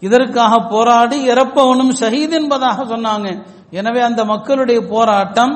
[0.00, 3.46] இதற்காக போராடி இறப்பவனும் ஷஹீத் என்பதாக சொன்னாங்க.
[3.70, 5.54] எனவே அந்த மக்களுடைய போராட்டம்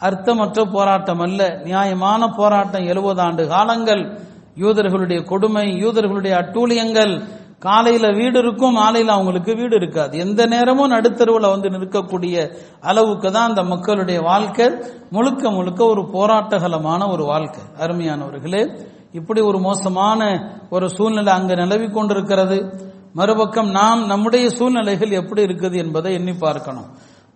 [0.00, 1.60] அர்த்தமற்ற போராட்டம் அல்ல.
[1.64, 4.18] நியாயமான போராட்டம் எழுபது ஆண்டு காலங்கள்.
[4.58, 7.24] யூதர்களுடைய கொடுமை யூதர்களுடைய அட்டூழியங்கள்
[7.58, 10.18] காலையில வீடு இருக்கும் மாலையில அவங்களுக்கு வீடு இருக்காது.
[10.18, 14.70] எந்த நேரமும் நடுத்தருவில் வந்து நிற்கக்கூடிய அளவுக்கு தான் அந்த மக்களுடைய வாழ்க்கை.
[15.10, 17.62] முழுக்க முழுக்க ஒரு போராட்டகலமான ஒரு வாழ்க்கை.
[17.80, 18.80] அருமையானவர்களே
[19.12, 22.92] இப்படி ஒரு மோசமான ஒரு சூழ்நிலை அங்கு நிலவி கொண்டிருக்கிறது.
[23.12, 26.86] மறுபக்கம் நாம் நம்முடைய சூழ்நிலைகள் எப்படி இருக்குது என்பதை எண்ணி பார்க்கணும்.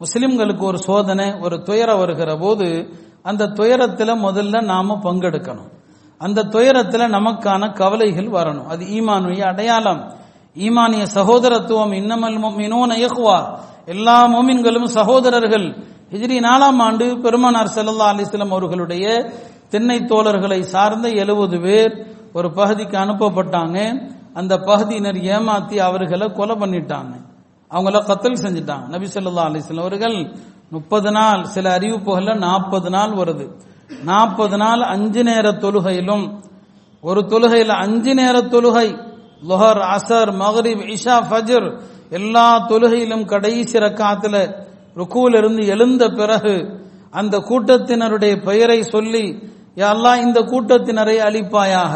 [0.01, 2.89] முஸ்லிம்களுக்கு ஒரு சோதனை ஒரு துயரம் வருகிற போது
[3.23, 5.77] அந்த துயரத்தில் முதல்ல நாம பங்கெடுக்கணும்.
[6.19, 8.67] அந்த துயரத்துல நமக்கான கவலைகள் வரணும்.
[8.67, 10.13] அது ஈமானுடைய அடையாளம்.
[10.57, 11.93] ஈமானிய சகோதரத்துவம்.
[11.93, 15.77] இன்னமல் மினோன இயக்குவா எல்லா மோமின்களும் சகோதரர்கள்.
[16.11, 19.31] ஹிஜ்ரி நாலாம் ஆண்டு பெருமானார் செல்லல்லா அலிஸ்லாம் அவர்களுடைய
[19.69, 24.09] தென்னை தோழர்களை சார்ந்த எழுபது பேர் ஒரு பகுதிக்கு அனுப்பப்பட்டாங்க.
[24.35, 27.13] அந்த பகுதியினர் ஏமாத்தி அவர்களை கொலை பண்ணிட்டாங்க.
[27.71, 28.89] அவங்கள கத்தல் செஞ்சுட்டாங்க.
[28.89, 30.37] நபி சொல்லா அலிஸ்லாம் அவர்கள்
[30.71, 33.51] முப்பது நாள் சில அறிவிப்புகள்ல நாற்பது நாள் வருது.
[33.91, 36.25] நாற்பது நாள் அஞ்சு நேர தொழுகையிலும்
[37.05, 38.89] ஒரு தொழுகையில் அஞ்சு நேர தொழுகை
[39.43, 41.69] லொஹர் அசர் மகரிப் இஷா ஃபஜர்
[42.11, 44.37] எல்லா தொழுகையிலும் கடைசி ரக்காத்துல
[44.97, 46.55] ருக்குவில் இருந்து எழுந்த பிறகு
[47.13, 49.25] அந்த கூட்டத்தினருடைய பெயரை சொல்லி
[49.87, 51.95] அல்லாஹ் இந்த கூட்டத்தினரை அழிப்பாயாக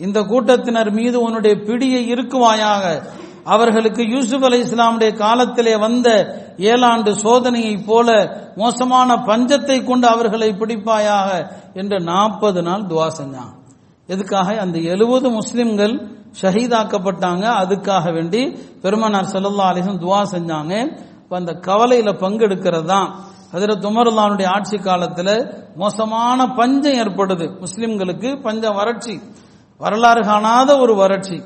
[0.00, 2.84] இந்த கூட்டத்தினர் மீது உன்னுடைய பிடியை இருக்குவாயாக
[3.46, 6.08] அவர்களுக்கு யூசுப் அலை இஸ்லாமுடைய காலத்திலே வந்த
[6.56, 8.08] ஏழாண்டு சோதனையைப் போல
[8.56, 13.52] மோசமான பஞ்சத்தை கொண்டு அவர்களை பிடிப்பாயாக என்று நாற்பது நாள் துவா செஞ்சான்.
[14.06, 14.56] எதுக்காக?
[14.60, 15.94] அந்த எழுபது முஸ்லிம்கள்
[16.42, 17.44] ஷஹீதாக்கப்பட்டாங்க.
[17.62, 18.42] அதுக்காக வேண்டி
[18.82, 21.04] பெருமனார் செல்லல்லா அலிசன் துவா செஞ்சாங்க.
[21.28, 23.14] அந்த கவலையில பங்கெடுக்கிறது தான்
[23.52, 27.46] அதில் துமருல்லானுடைய ஆட்சி காலத்தில் மோசமான பஞ்சம் ஏற்படுது.
[27.60, 29.20] முஸ்லிம்களுக்கு பஞ்சம் வறட்சி.
[29.78, 31.42] வரலாறு காணாத ஒரு வறட்சி.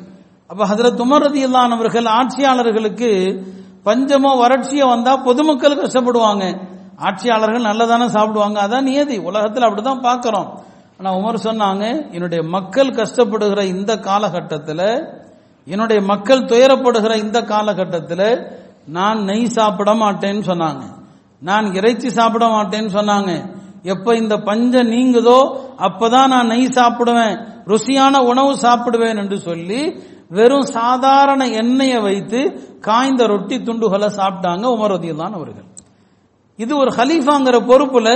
[0.51, 3.11] அப்ப ஹசரத் உமர் ரதி அவர்கள் ஆட்சியாளர்களுக்கு
[3.85, 6.45] பஞ்சமோ வறட்சியோ வந்தா பொதுமக்கள் கஷ்டப்படுவாங்க.
[6.97, 8.67] ஆட்சியாளர்கள் நல்லதானே சாப்பிடுவாங்க.
[8.67, 9.19] அதான் நியதி.
[9.19, 10.61] உலகத்தில் அப்படிதான் பார்க்கிறோம்.
[10.99, 15.07] ஆனா உமர் சொன்னாங்க என்னுடைய மக்கள் கஷ்டப்படுகிற இந்த காலகட்டத்தில்
[15.65, 18.47] என்னுடைய மக்கள் துயரப்படுகிற இந்த காலகட்டத்தில்
[18.87, 20.83] நான் நெய் சாப்பிட மாட்டேன்னு சொன்னாங்க.
[21.39, 23.59] நான் இறைச்சி சாப்பிட மாட்டேன்னு சொன்னாங்க.
[23.83, 27.37] எப்ப இந்த பஞ்சம் நீங்குதோ அப்பதான் நான் நெய் சாப்பிடுவேன்.
[27.67, 32.41] ருசியான உணவு சாப்பிடுவேன் என்று சொல்லி வெறும் சாதாரண எண்ணெயை வைத்து
[32.87, 35.67] காய்ந்த ரொட்டி துண்டுகளை சாப்பிட்டாங்க உமரதியல்லான் அவர்கள்.
[36.59, 38.09] இது ஒரு ஹலீஃபாங்கிற பொறுப்புல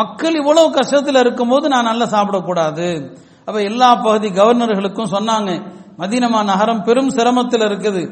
[0.00, 2.88] மக்கள் இவ்வளவு கஷ்டத்தில் இருக்கும்போது நான் நல்லா சாப்பிடக்கூடாது.
[3.46, 5.50] அப்ப எல்லா பகுதி கவர்னர்களுக்கும் சொன்னாங்க
[6.00, 8.02] மதீனமா நகரம் பெரும் சிரமத்தில் இருக்குது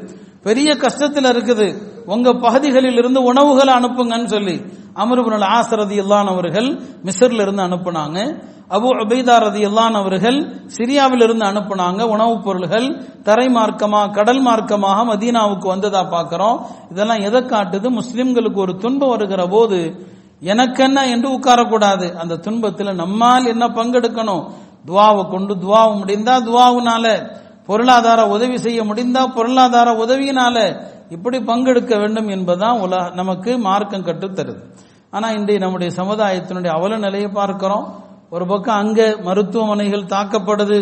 [0.47, 1.67] பெரிய கஷ்டத்தில் இருக்குது.
[2.13, 4.55] உங்க பகுதிகளில் இருந்து உணவுகளை அனுப்புங்கன்னு சொல்லி
[5.03, 6.69] அமருபுரல் ஆசரதி இல்லான் அவர்கள்
[7.07, 8.19] மிஸ்ர்ல இருந்து அனுப்புனாங்க.
[8.69, 12.01] அபு உபைதா ரதி இல்லான் அவர்கள் சிரியாவில் இருந்து அனுப்புனாங்க.
[12.01, 16.65] உணவுப் பொருள்கள் தரை மார்க்கமா கடல் மார்க்கமாக மதீனாவுக்கு வந்ததா பார்க்கிறோம்.
[16.91, 17.99] இதெல்லாம் எதை காட்டுது?
[17.99, 20.07] முஸ்லிம்களுக்கு ஒரு துன்பம் வருகிற போது
[20.39, 22.13] எனக்கென்ன என்று உட்காரக்கூடாது.
[22.13, 24.49] அந்த துன்பத்தில் நம்மால் என்ன பங்கெடுக்கணும்?
[24.87, 32.79] துவாவை கொண்டு துவாவு முடிந்தா துவாவுனால பொருளாதார உதவி செய்ய முடிந்தா பொருளாதார உதவியினால இப்படி பங்கெடுக்க வேண்டும் என்பதுதான்
[32.79, 34.63] உலக நமக்கு மார்க்கம் கற்றுத்தருது.
[35.11, 38.05] ஆனா இன்றைய நம்முடைய சமுதாயத்தினுடைய அவல நிலையை பார்க்கிறோம்.
[38.29, 40.79] ஒரு பக்கம் அங்க மருத்துவமனைகள் தாக்கப்படுது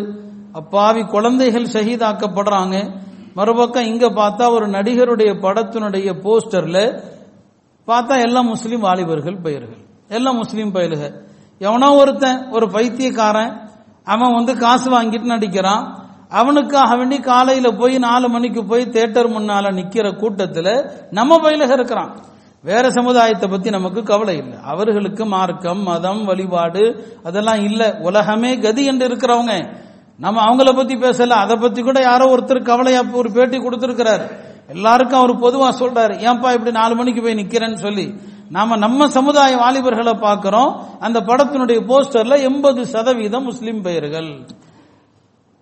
[0.54, 2.76] அப்பாவி குழந்தைகள் ஷஹீதாக்கப்படுறாங்க.
[3.34, 6.80] மறுபக்கம் இங்க பார்த்தா ஒரு நடிகருடைய படத்தினுடைய போஸ்டர்ல
[7.88, 9.82] பார்த்தா எல்லாம் முஸ்லீம் வாலிபர்கள் பெயர்கள்.
[10.10, 11.04] எல்லாம் முஸ்லீம் பயிலுக
[11.58, 13.54] எவனோ ஒருத்தன் ஒரு பைத்தியக்காரன்
[14.04, 15.84] அவன் வந்து காசு வாங்கிட்டு நடிக்கிறான்.
[16.30, 20.68] அவனுக்காக வேண்டி காலையில போய் நாலு மணிக்கு போய் தேட்டர் முன்னால நிக்கிற கூட்டத்துல
[21.12, 22.12] நம்ம பயிலக இருக்கிறான்.
[22.66, 24.58] வேற சமுதாயத்தை பத்தி நமக்கு கவலை இல்லை.
[24.64, 26.84] அவர்களுக்கு மார்க்கம் மதம் வழிபாடு
[27.24, 27.98] அதெல்லாம் இல்ல.
[28.00, 29.76] உலகமே கதி என்று இருக்கிறவங்க.
[30.18, 31.28] நம்ம அவங்கள பத்தி பேசல.
[31.28, 34.30] அதை பத்தி கூட யாரோ ஒருத்தர் கவலையா ஒரு பேட்டி கொடுத்திருக்கிறார்.
[34.68, 36.14] எல்லாருக்கும் அவர் பொதுவா சொல்றாரு.
[36.14, 38.16] ஏன்பா இப்படி நாலு மணிக்கு போய் நிக்கிறேன்னு சொல்லி.
[38.50, 40.86] நாம நம்ம சமுதாய வாலிபர்களை பார்க்கிறோம்.
[41.00, 44.46] அந்த படத்தினுடைய போஸ்டர்ல எண்பது சதவீதம் முஸ்லிம் பெயர்கள்.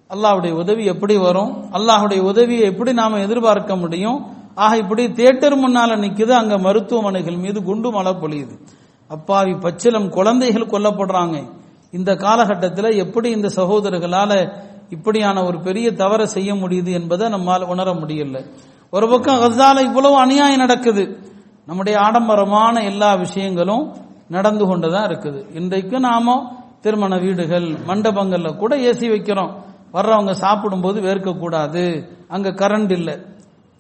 [0.10, 1.66] அல்லாஹுடைய உதவி எப்படி வரும்?
[1.72, 4.42] அல்லாஹுடைய உதவியை எப்படி நாம எதிர்பார்க்க முடியும்?
[4.56, 8.60] ஆக இப்படி தேட்டர் முன்னால நிக்குது அங்க மருத்துவமனைகள் மீது குண்டு மழை பொழியுது.
[9.08, 11.44] அப்பாவி பச்சிலம் குழந்தைகள் கொல்லப்படுறாங்க.
[11.92, 18.46] இந்த காலகட்டத்தில் எப்படி இந்த சகோதரர்களால இப்படியான ஒரு பெரிய தவறை செய்ய முடியுது என்பதை நம்மால் உணர முடியல.
[18.90, 21.18] ஒரு பக்கம் கசால இவ்வளவு அநியாயம் நடக்குது.
[21.66, 23.94] நம்முடைய ஆடம்பரமான எல்லா விஷயங்களும்
[24.30, 25.56] நடந்து கொண்டுதான் இருக்குது.
[25.56, 29.54] இன்றைக்கு நாம திருமண வீடுகள் மண்டபங்கள்ல கூட ஏசி வைக்கிறோம்.
[29.94, 32.10] வர்றவங்க சாப்பிடும்போது வேர்க்கக்கூடாது.
[32.28, 33.20] அங்க கரண்ட் இல்லை.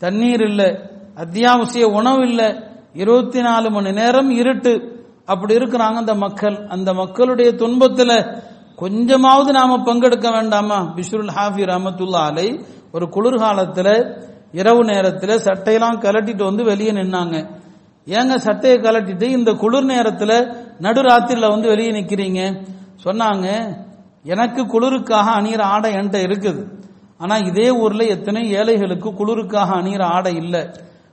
[0.03, 0.69] தண்ணீர் இல்லை
[1.15, 2.47] அத்தியாவசிய உணவு இல்லை
[2.93, 4.73] இருபத்தி நாலு மணி நேரம் இருட்டு.
[5.25, 6.57] அப்படி இருக்கிறாங்க அந்த மக்கள்.
[6.67, 8.15] அந்த மக்களுடைய துன்பத்தில்
[8.75, 10.79] கொஞ்சமாவது நாம பங்கெடுக்க வேண்டாமா?
[10.95, 12.47] பிஷ்ருல் ஹாஃபி ரஹமத்துல்லா அலை
[12.91, 13.95] ஒரு குளிர்காலத்தில்
[14.51, 17.37] இரவு நேரத்தில் சட்டையெல்லாம் கலட்டிட்டு வந்து வெளியே நின்னாங்க.
[18.05, 20.37] ஏங்க சட்டையை கலட்டிட்டு இந்த குளிர் நேரத்தில்
[20.81, 22.41] நடுராத்திரில வந்து வெளியே நிற்கிறீங்க
[23.03, 23.47] சொன்னாங்க
[24.23, 26.61] எனக்கு குளிருக்காக அணியிற ஆடை என்கிட்ட இருக்குது.
[27.23, 30.63] ஆனா இதே ஊர்ல எத்தனை ஏழைகளுக்கு குளிருக்காக அணியிற ஆடை இல்லை.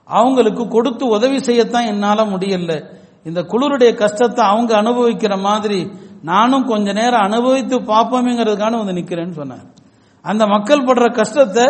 [0.05, 2.73] அவங்களுக்கு கொடுத்து உதவி செய்யத்தான் என்னால முடியல.
[3.25, 5.91] இந்த குளிருடைய கஷ்டத்தை அவங்க அனுபவிக்கிற மாதிரி
[6.23, 9.67] நானும் கொஞ்ச நேரம் அனுபவித்து பார்ப்போமேங்கிறதுக்கான வந்து நிக்கிறேன்னு சொன்னார்.
[10.23, 11.67] அந்த மக்கள் படுற கஷ்டத்தை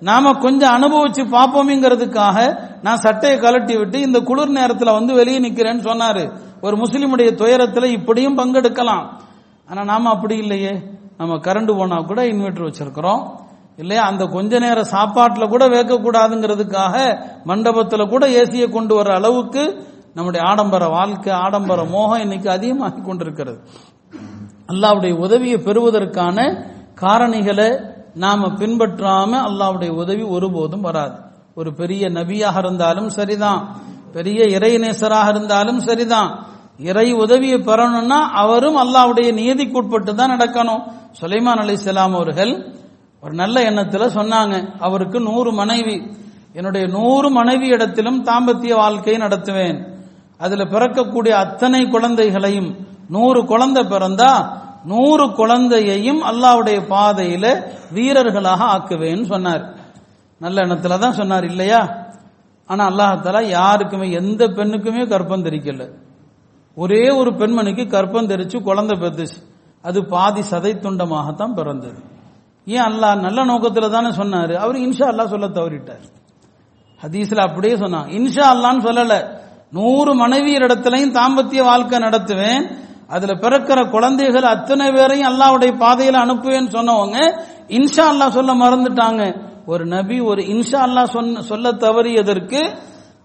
[0.00, 2.38] நாம கொஞ்சம் அனுபவிச்சு பார்ப்போமேங்கிறதுக்காக
[2.82, 6.24] நான் சட்டையை கலட்டி விட்டு இந்த குளிர் நேரத்தில் வந்து வெளியே நிக்கிறேன்னு சொன்னாரு.
[6.60, 9.04] ஒரு முஸ்லீமுடைய துயரத்துல இப்படியும் பங்கெடுக்கலாம்.
[9.68, 10.74] ஆனா நாம அப்படி இல்லையே.
[11.18, 13.22] நம்ம கரண்ட் போனா கூட இன்வெர்டர் வச்சிருக்கிறோம்.
[13.76, 14.02] இல்லையா?
[14.02, 21.32] அந்த கொஞ்ச நேர சாப்பாட்டில் கூட வேக்கக்கூடாதுங்கிறதுக்காக மண்டபத்தில் கூட ஏசியை கொண்டு வர அளவுக்கு நம்முடைய ஆடம்பர வாழ்க்கை
[21.32, 23.58] ஆடம்பர மோகம் இன்னைக்கு அதிகமாகி கொண்டிருக்கிறது.
[24.68, 26.66] அல்லாவுடைய உதவியை பெறுவதற்கான
[27.00, 31.16] காரணிகளை நாம பின்பற்றாம அல்லாவுடைய உதவி ஒருபோதும் வராது.
[31.54, 33.76] ஒரு பெரிய நபியாக இருந்தாலும் சரிதான்.
[34.12, 36.46] பெரிய இறைநேசராக இருந்தாலும் சரிதான்.
[36.78, 40.82] இறை உதவியை பெறணும்னா அவரும் அல்லாவுடைய நியதிக்குட்பட்டு தான் நடக்கணும்.
[41.20, 42.82] சுலைமான் அலி அவர்கள்
[43.24, 44.78] ஒரு நல்ல எண்ணத்துல சொன்னாங்க.
[44.78, 46.16] அவருக்கு நூறு மனைவி.
[46.52, 49.78] என்னுடைய நூறு மனைவி இடத்திலும் தாம்பத்திய வாழ்க்கையை நடத்துவேன்.
[50.38, 59.74] அதுல பிறக்கக்கூடிய அத்தனை குழந்தைகளையும் நூறு குழந்தை பிறந்தா நூறு குழந்தையையும் அல்லாவுடைய பாதையில வீரர்களாக ஆக்குவேன்னு சொன்னார்.
[60.38, 62.06] நல்ல எண்ணத்துல தான் சொன்னார் இல்லையா?
[62.66, 65.90] ஆனா அல்லாஹால யாருக்குமே எந்த பெண்ணுக்குமே கற்பம் தெரிக்கல.
[66.74, 69.42] ஒரே ஒரு பெண்மணிக்கு கற்பம் தெரிச்சு குழந்தை பெற்றுச்சு
[69.82, 72.12] அது பாதி சதை துண்டமாகத்தான் பிறந்தது.
[72.66, 74.54] ஏன் அல்லாஹ் நல்ல நோக்கத்துல தானே சொன்னாரு?
[74.54, 76.04] அவர் இன்ஷா அல்லாஹ் சொல்ல தவறிட்டார்.
[77.02, 78.08] ஹதீஸ்ல அப்படியே சொன்னான்.
[78.08, 79.14] இன்ஷா அல்லான்னு சொல்லல.
[79.72, 82.64] நூறு மனைவியர் இடத்துலையும் தாம்பத்திய வாழ்க்கை நடத்துவேன்.
[83.08, 87.18] அதுல பிறக்கிற குழந்தைகள் அத்தனை பேரையும் அல்லாவுடைய பாதையில அனுப்புவேன்னு சொன்னவங்க
[87.68, 89.22] இன்ஷா அல்லாஹ் சொல்ல மறந்துட்டாங்க.
[89.66, 92.60] ஒரு நபி ஒரு இன்ஷா அல்லாஹ் சொன்ன சொல்ல தவறியதற்கு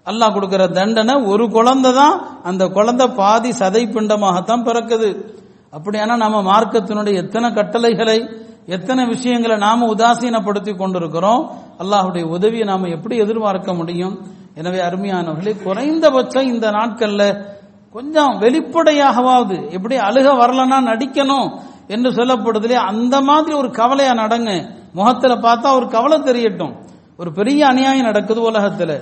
[0.05, 2.15] அல்லாஹ் கொடுக்கிற தண்டனை ஒரு குழந்தை தான்.
[2.43, 5.09] அந்த குழந்தை பாதி சதை பிண்டமாகத்தான் பிறக்குது.
[5.77, 8.19] அப்படியானா நம்ம மார்க்கத்தினுடைய எத்தனை கட்டளைகளை
[8.65, 14.27] எத்தனை விஷயங்களை நாம உதாசீனப்படுத்தி கொண்டிருக்கிறோம் அல்லாஹுடைய உதவியை நாம எப்படி எதிர்பார்க்க முடியும்?
[14.55, 17.45] எனவே அருமையானவர்களே குறைந்தபட்சம் இந்த நாட்கள்ல
[17.91, 24.69] கொஞ்சம் வெளிப்படையாகவாவது எப்படி அழுக வரலன்னா நடிக்கணும் என்று சொல்லப்படுதுலே அந்த மாதிரி ஒரு கவலையா நடங்க.
[24.93, 26.75] முகத்துல பார்த்தா ஒரு கவலை தெரியட்டும்.
[27.17, 29.01] ஒரு பெரிய அநியாயம் நடக்குது உலகத்துல.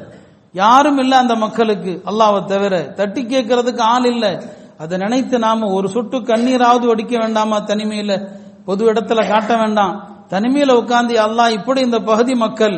[0.54, 2.82] யாரும் இல்ல அந்த மக்களுக்கு அல்லாவை தவிர.
[2.82, 4.44] தட்டி கேட்கறதுக்கு ஆள் இல்ல.
[4.78, 8.30] அதை நினைத்து நாம ஒரு சொட்டு கண்ணீராவது ஒடிக்க வேண்டாமா தனிமையில?
[8.68, 9.96] பொது இடத்துல காட்ட வேண்டாம்.
[10.32, 12.78] தனிமையில உட்காந்து அல்லாஹ் இப்படி இந்த பகுதி மக்கள்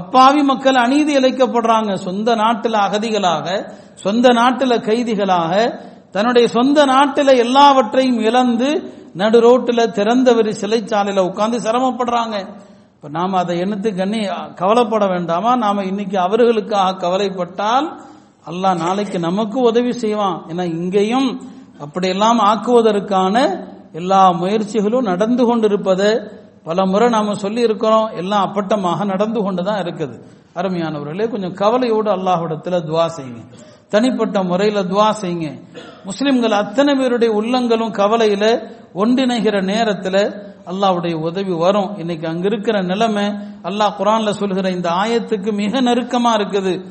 [0.00, 1.92] அப்பாவி மக்கள் அநீதி இழைக்கப்படுறாங்க.
[2.06, 3.46] சொந்த நாட்டில் அகதிகளாக
[4.04, 5.52] சொந்த நாட்டில் கைதிகளாக
[6.14, 8.68] தன்னுடைய சொந்த நாட்டில் எல்லாவற்றையும் இழந்து
[9.14, 12.36] நடு ரோட்டில் திறந்தவரி சிலைச்சாலையில் உட்கார்ந்து சிரமப்படுறாங்க.
[12.94, 14.20] இப்ப நாம் அதை எண்ணத்து கண்ணி
[14.54, 15.52] கவலைப்பட வேண்டாமா?
[15.56, 17.88] நாம இன்னைக்கு அவர்களுக்காக கவலைப்பட்டால்
[18.50, 20.38] அல்லாஹ் நாளைக்கு நமக்கு உதவி செய்வான்.
[20.48, 21.28] ஏன்னா இங்கேயும்
[21.84, 23.36] அப்படியெல்லாம் ஆக்குவதற்கான
[23.92, 30.20] எல்லா முயற்சிகளும் நடந்து கொண்டிருப்பது பல முறை நாம சொல்லி இருக்கிறோம் எல்லாம் அப்பட்டமாக நடந்து கொண்டுதான் இருக்குது.
[30.54, 33.42] அருமையானவர்களே கொஞ்சம் கவலையோடு அல்லாஹிடத்துல துவா செய்யுங்க.
[33.88, 35.60] தனிப்பட்ட முறையில துவா செய்யுங்க.
[36.04, 40.34] முஸ்லிம்கள் அத்தனை பேருடைய உள்ளங்களும் கவலையில ஒன்றிணைகிற நேரத்துல
[40.66, 41.98] அல்லாவுடைய உதவி வரும்.
[41.98, 43.24] இன்னைக்கு அங்க இருக்கிற நிலைமை
[43.62, 46.84] அல்லாஹ் குரான்ல சொல்கிற இந்த ஆயத்துக்கு மிக நெருக்கமா இருக்குது.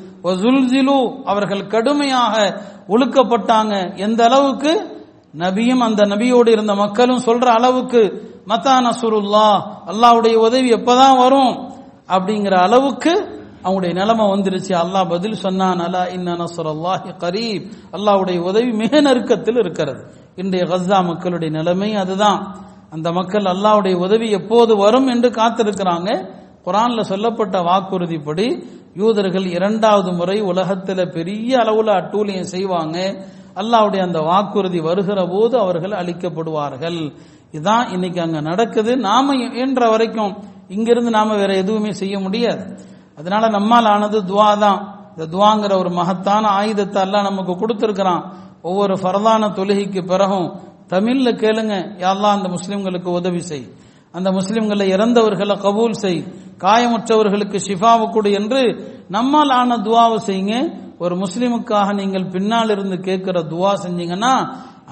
[1.24, 3.96] அவர்கள் கடுமையாக ஒழுக்கப்பட்டாங்க.
[3.96, 4.98] எந்த அளவுக்கு?
[5.38, 11.72] நபியும் அந்த நபியோடு இருந்த மக்களும் சொல்ற அளவுக்கு மத்தா நசுருல்லா அல்லாவுடைய உதவி எப்பதான் வரும்?
[12.08, 14.68] அப்படிங்கிற அளவுக்கு அவங்களுடைய நிலைமை வந்துருச்சு.
[14.68, 17.70] அல்லாஹ் பதில் சொன்னான் அலா இன்ன நசுரல்லாஹி கரீப்.
[17.92, 20.04] அல்லாவுடைய உதவி மிக நெருக்கத்தில் இருக்கிறது.
[20.36, 22.56] இன்றைய கஸ்தா மக்களுடைய நிலைமை அதுதான்.
[22.90, 26.38] அந்த மக்கள் அல்லாவுடைய உதவி எப்போது வரும் என்று காத்திருக்கிறாங்க.
[26.64, 33.24] குரான்ல சொல்லப்பட்ட வாக்குறுதிப்படி யூதர்கள் இரண்டாவது முறை உலகத்துல பெரிய அளவுல அட்டூழியம் செய்வாங்க.
[33.54, 37.12] அல்லாவுடைய அந்த வாக்குறுதி வருகிற போது அவர்கள் அழிக்கப்படுவார்கள்
[37.52, 38.96] இதான் இன்னைக்கு அங்க நடக்குது.
[38.96, 40.36] நாம இயன்ற வரைக்கும்
[40.68, 42.78] இங்கிருந்து நாம வேற எதுவுமே செய்ய முடியாது.
[43.16, 45.12] அதனால நம்மால் ஆனது துவா தான்.
[45.16, 48.24] இந்த துவாங்கிற ஒரு மகத்தான ஆயுதத்தை எல்லாம் நமக்கு கொடுத்துருக்கிறான்.
[48.62, 51.74] ஒவ்வொரு ஃபரதான தொழுகைக்கு பிறகும் தமிழ்ல கேளுங்க.
[51.98, 53.66] யாரெல்லாம் அந்த முஸ்லிம்களுக்கு உதவி செய்.
[54.12, 56.24] அந்த முஸ்லிம்களை இறந்தவர்களை கபூல் செய்.
[56.58, 60.80] காயமுற்றவர்களுக்கு ஷிஃபாவு கொடு என்று நம்மால் ஆன துவாவை செய்யுங்க.
[61.00, 64.32] ஒரு முஸ்லிமுக்காக நீங்கள் பின்னால் இருந்து கேட்கிற துவா செஞ்சீங்கன்னா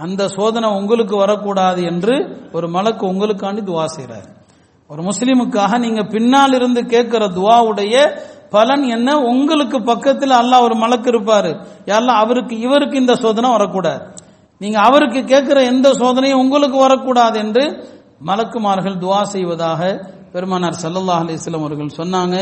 [0.04, 2.14] அந்த சோதனை உங்களுக்கு வரக்கூடாது என்று
[2.52, 4.28] ஒரு மலக்கு உங்களுக்காண்டி துவா செய்கிறார்
[4.90, 7.94] ஒரு முஸ்லிமுக்காக நீங்க பின்னால் இருந்து கேட்கிற துவாவுடைய
[8.50, 9.08] பலன் என்ன?
[9.30, 11.50] உங்களுக்கு பக்கத்தில் அல்லாஹ் ஒரு மலக்கு இருப்பாரு.
[11.86, 14.00] யாரெல்லாம் அவருக்கு இவருக்கு இந்த சோதனை வரக்கூடாது.
[14.60, 17.64] நீங்க அவருக்கு கேட்கிற எந்த சோதனையும் உங்களுக்கு வரக்கூடாது என்று
[18.28, 19.80] மலக்குமார்கள் துவா செய்வதாக
[20.32, 22.36] பெருமானார் சல்லல்லாஹ் அலிஸ்லாம் அவர்கள் சொன்னாங்க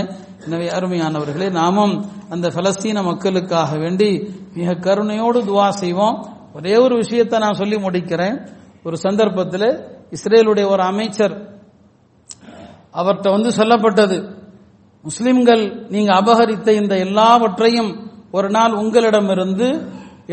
[0.44, 1.94] எனவே அருமையானவர்களே நாமும்
[2.34, 4.08] அந்த பலஸ்தீன மக்களுக்காக வேண்டி
[4.56, 6.16] மிக கருணையோடு துவா செய்வோம்.
[6.56, 8.36] ஒரே ஒரு விஷயத்தை நான் சொல்லி முடிக்கிறேன்.
[8.86, 9.68] ஒரு சந்தர்ப்பத்தில்
[10.16, 11.34] இஸ்ரேலுடைய ஒரு அமைச்சர்
[13.00, 14.18] அவர்கிட்ட வந்து சொல்லப்பட்டது
[15.04, 15.62] முஸ்லிம்கள்
[15.94, 17.90] நீங்க அபகரித்த இந்த எல்லாவற்றையும்
[18.36, 19.68] ஒரு நாள் உங்களிடமிருந்து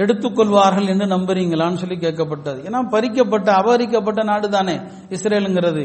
[0.02, 2.60] எடுத்துக்கொள்வார்கள் என்று நம்புறீங்களான்னு சொல்லி கேட்கப்பட்டது.
[2.68, 4.76] ஏன்னா பறிக்கப்பட்ட அபகரிக்கப்பட்ட நாடு தானே
[5.16, 5.84] இஸ்ரேலுங்கிறது.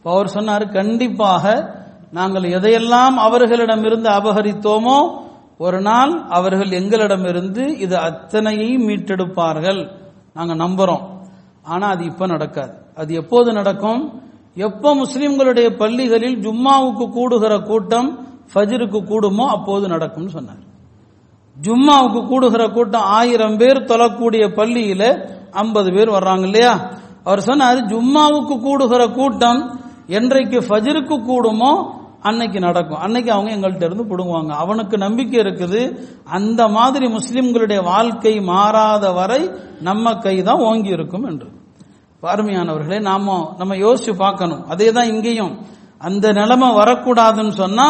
[0.00, 1.74] இப்போ அவர் சொன்னார் கண்டிப்பாக
[2.10, 5.18] நாங்கள் எதையெல்லாம் அவர்களிடமிருந்து அபகரித்தோமோ
[5.58, 9.90] ஒரு நாள் அவர்கள் எங்களிடமிருந்து இது அத்தனையையும் மீட்டெடுப்பார்கள்.
[10.34, 11.02] நாங்கள் நம்புறோம்.
[11.62, 12.72] ஆனா அது இப்ப நடக்காது.
[12.94, 14.22] அது எப்போது நடக்கும்?
[14.54, 20.62] எப்ப முஸ்லிம்களுடைய பள்ளிகளில் ஜும்மாவுக்கு கூடுகிற கூட்டம் ஃபஜ்ருக்கு கூடுமோ அப்போது நடக்கும்னு சொன்னார்.
[21.62, 26.90] ஜும்மாவுக்கு கூடுகிற கூட்டம் ஆயிரம் பேர் தொழக்கூடிய பள்ளியில ஐம்பது பேர் வர்றாங்க இல்லையா?
[27.24, 29.80] அவர் சொன்னார் ஜும்மாவுக்கு கூடுகிற கூட்டம்
[30.18, 31.72] என்றைக்கு ஃபஜ்ருக்கு கூடுமோ
[32.28, 33.00] அன்னைக்கு நடக்கும்.
[33.04, 34.52] அன்னைக்கு அவங்க எங்கள்கிட்ட இருந்து பிடுங்குவாங்க.
[34.62, 35.80] அவனுக்கு நம்பிக்கை இருக்குது.
[36.38, 39.42] அந்த மாதிரி முஸ்லிம்களுடைய வாழ்க்கை மாறாத வரை
[39.88, 41.48] நம்ம கை தான் ஓங்கி இருக்கும் என்று.
[42.22, 44.62] பார்மையானவர்களே நாம நம்ம யோசிச்சு பார்க்கணும்.
[44.68, 45.54] அதே தான் இங்கேயும்.
[46.08, 47.88] அந்த நிலைமை வரக்கூடாதுன்னு சொன்னா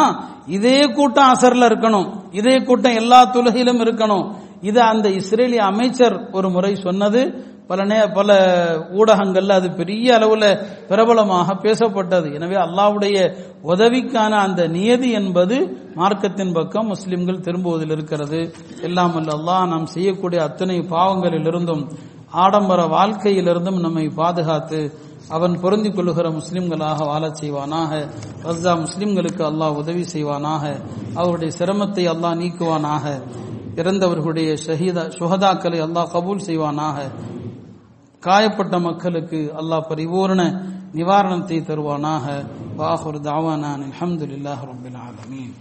[0.56, 2.09] இதே கூட்டம் அசர்ல இருக்கணும்.
[2.33, 4.24] இதே கூட்டம் எல்லா துலகிலும் இருக்கணும்.
[4.68, 7.22] இது அந்த இஸ்ரேலிய அமைச்சர் ஒரு முறை சொன்னது.
[7.70, 8.30] பல நே பல
[9.00, 10.44] ஊடகங்கள்ல அது பெரிய அளவுல
[10.88, 12.28] பிரபலமாக பேசப்பட்டது.
[12.37, 13.16] எனவே அல்லாவுடைய
[13.72, 15.56] உதவிக்கான அந்த நியதி என்பது
[15.94, 18.40] மார்க்கத்தின் பக்கம் முஸ்லிம்கள் திரும்புவதில் இருக்கிறது.
[18.80, 21.85] எல்லாம் அல்லாஹ் நாம் செய்யக்கூடிய அத்தனை பாவங்களிலிருந்தும்
[22.44, 24.80] ஆடம்பர வாழ்க்கையிலிருந்தும் நம்மை பாதுகாத்து
[25.37, 27.92] அவன் பொருந்திக் கொள்ளுகிற முஸ்லிம்களாக வாழச் செய்வானாக.
[28.46, 30.64] ரஸ்தா முஸ்லிம்களுக்கு அல்லாஹ் உதவி செய்வானாக.
[31.14, 33.04] அவருடைய சிரமத்தை அல்லாஹ் நீக்குவானாக.
[33.80, 36.98] இறந்தவர்களுடைய ஷஹீதா சுகதாக்களை அல்லாஹ் கபூல் செய்வானாக.
[38.20, 40.40] காயப்பட்ட மக்களுக்கு அல்லாஹ் பரிபூர்ண
[40.94, 42.26] நிவாரணத்தை தருவானாக.
[42.78, 45.54] வாஹுர் தாவானான் அலமதுல்லாஹ் ரப்பில் ஆலமீன்.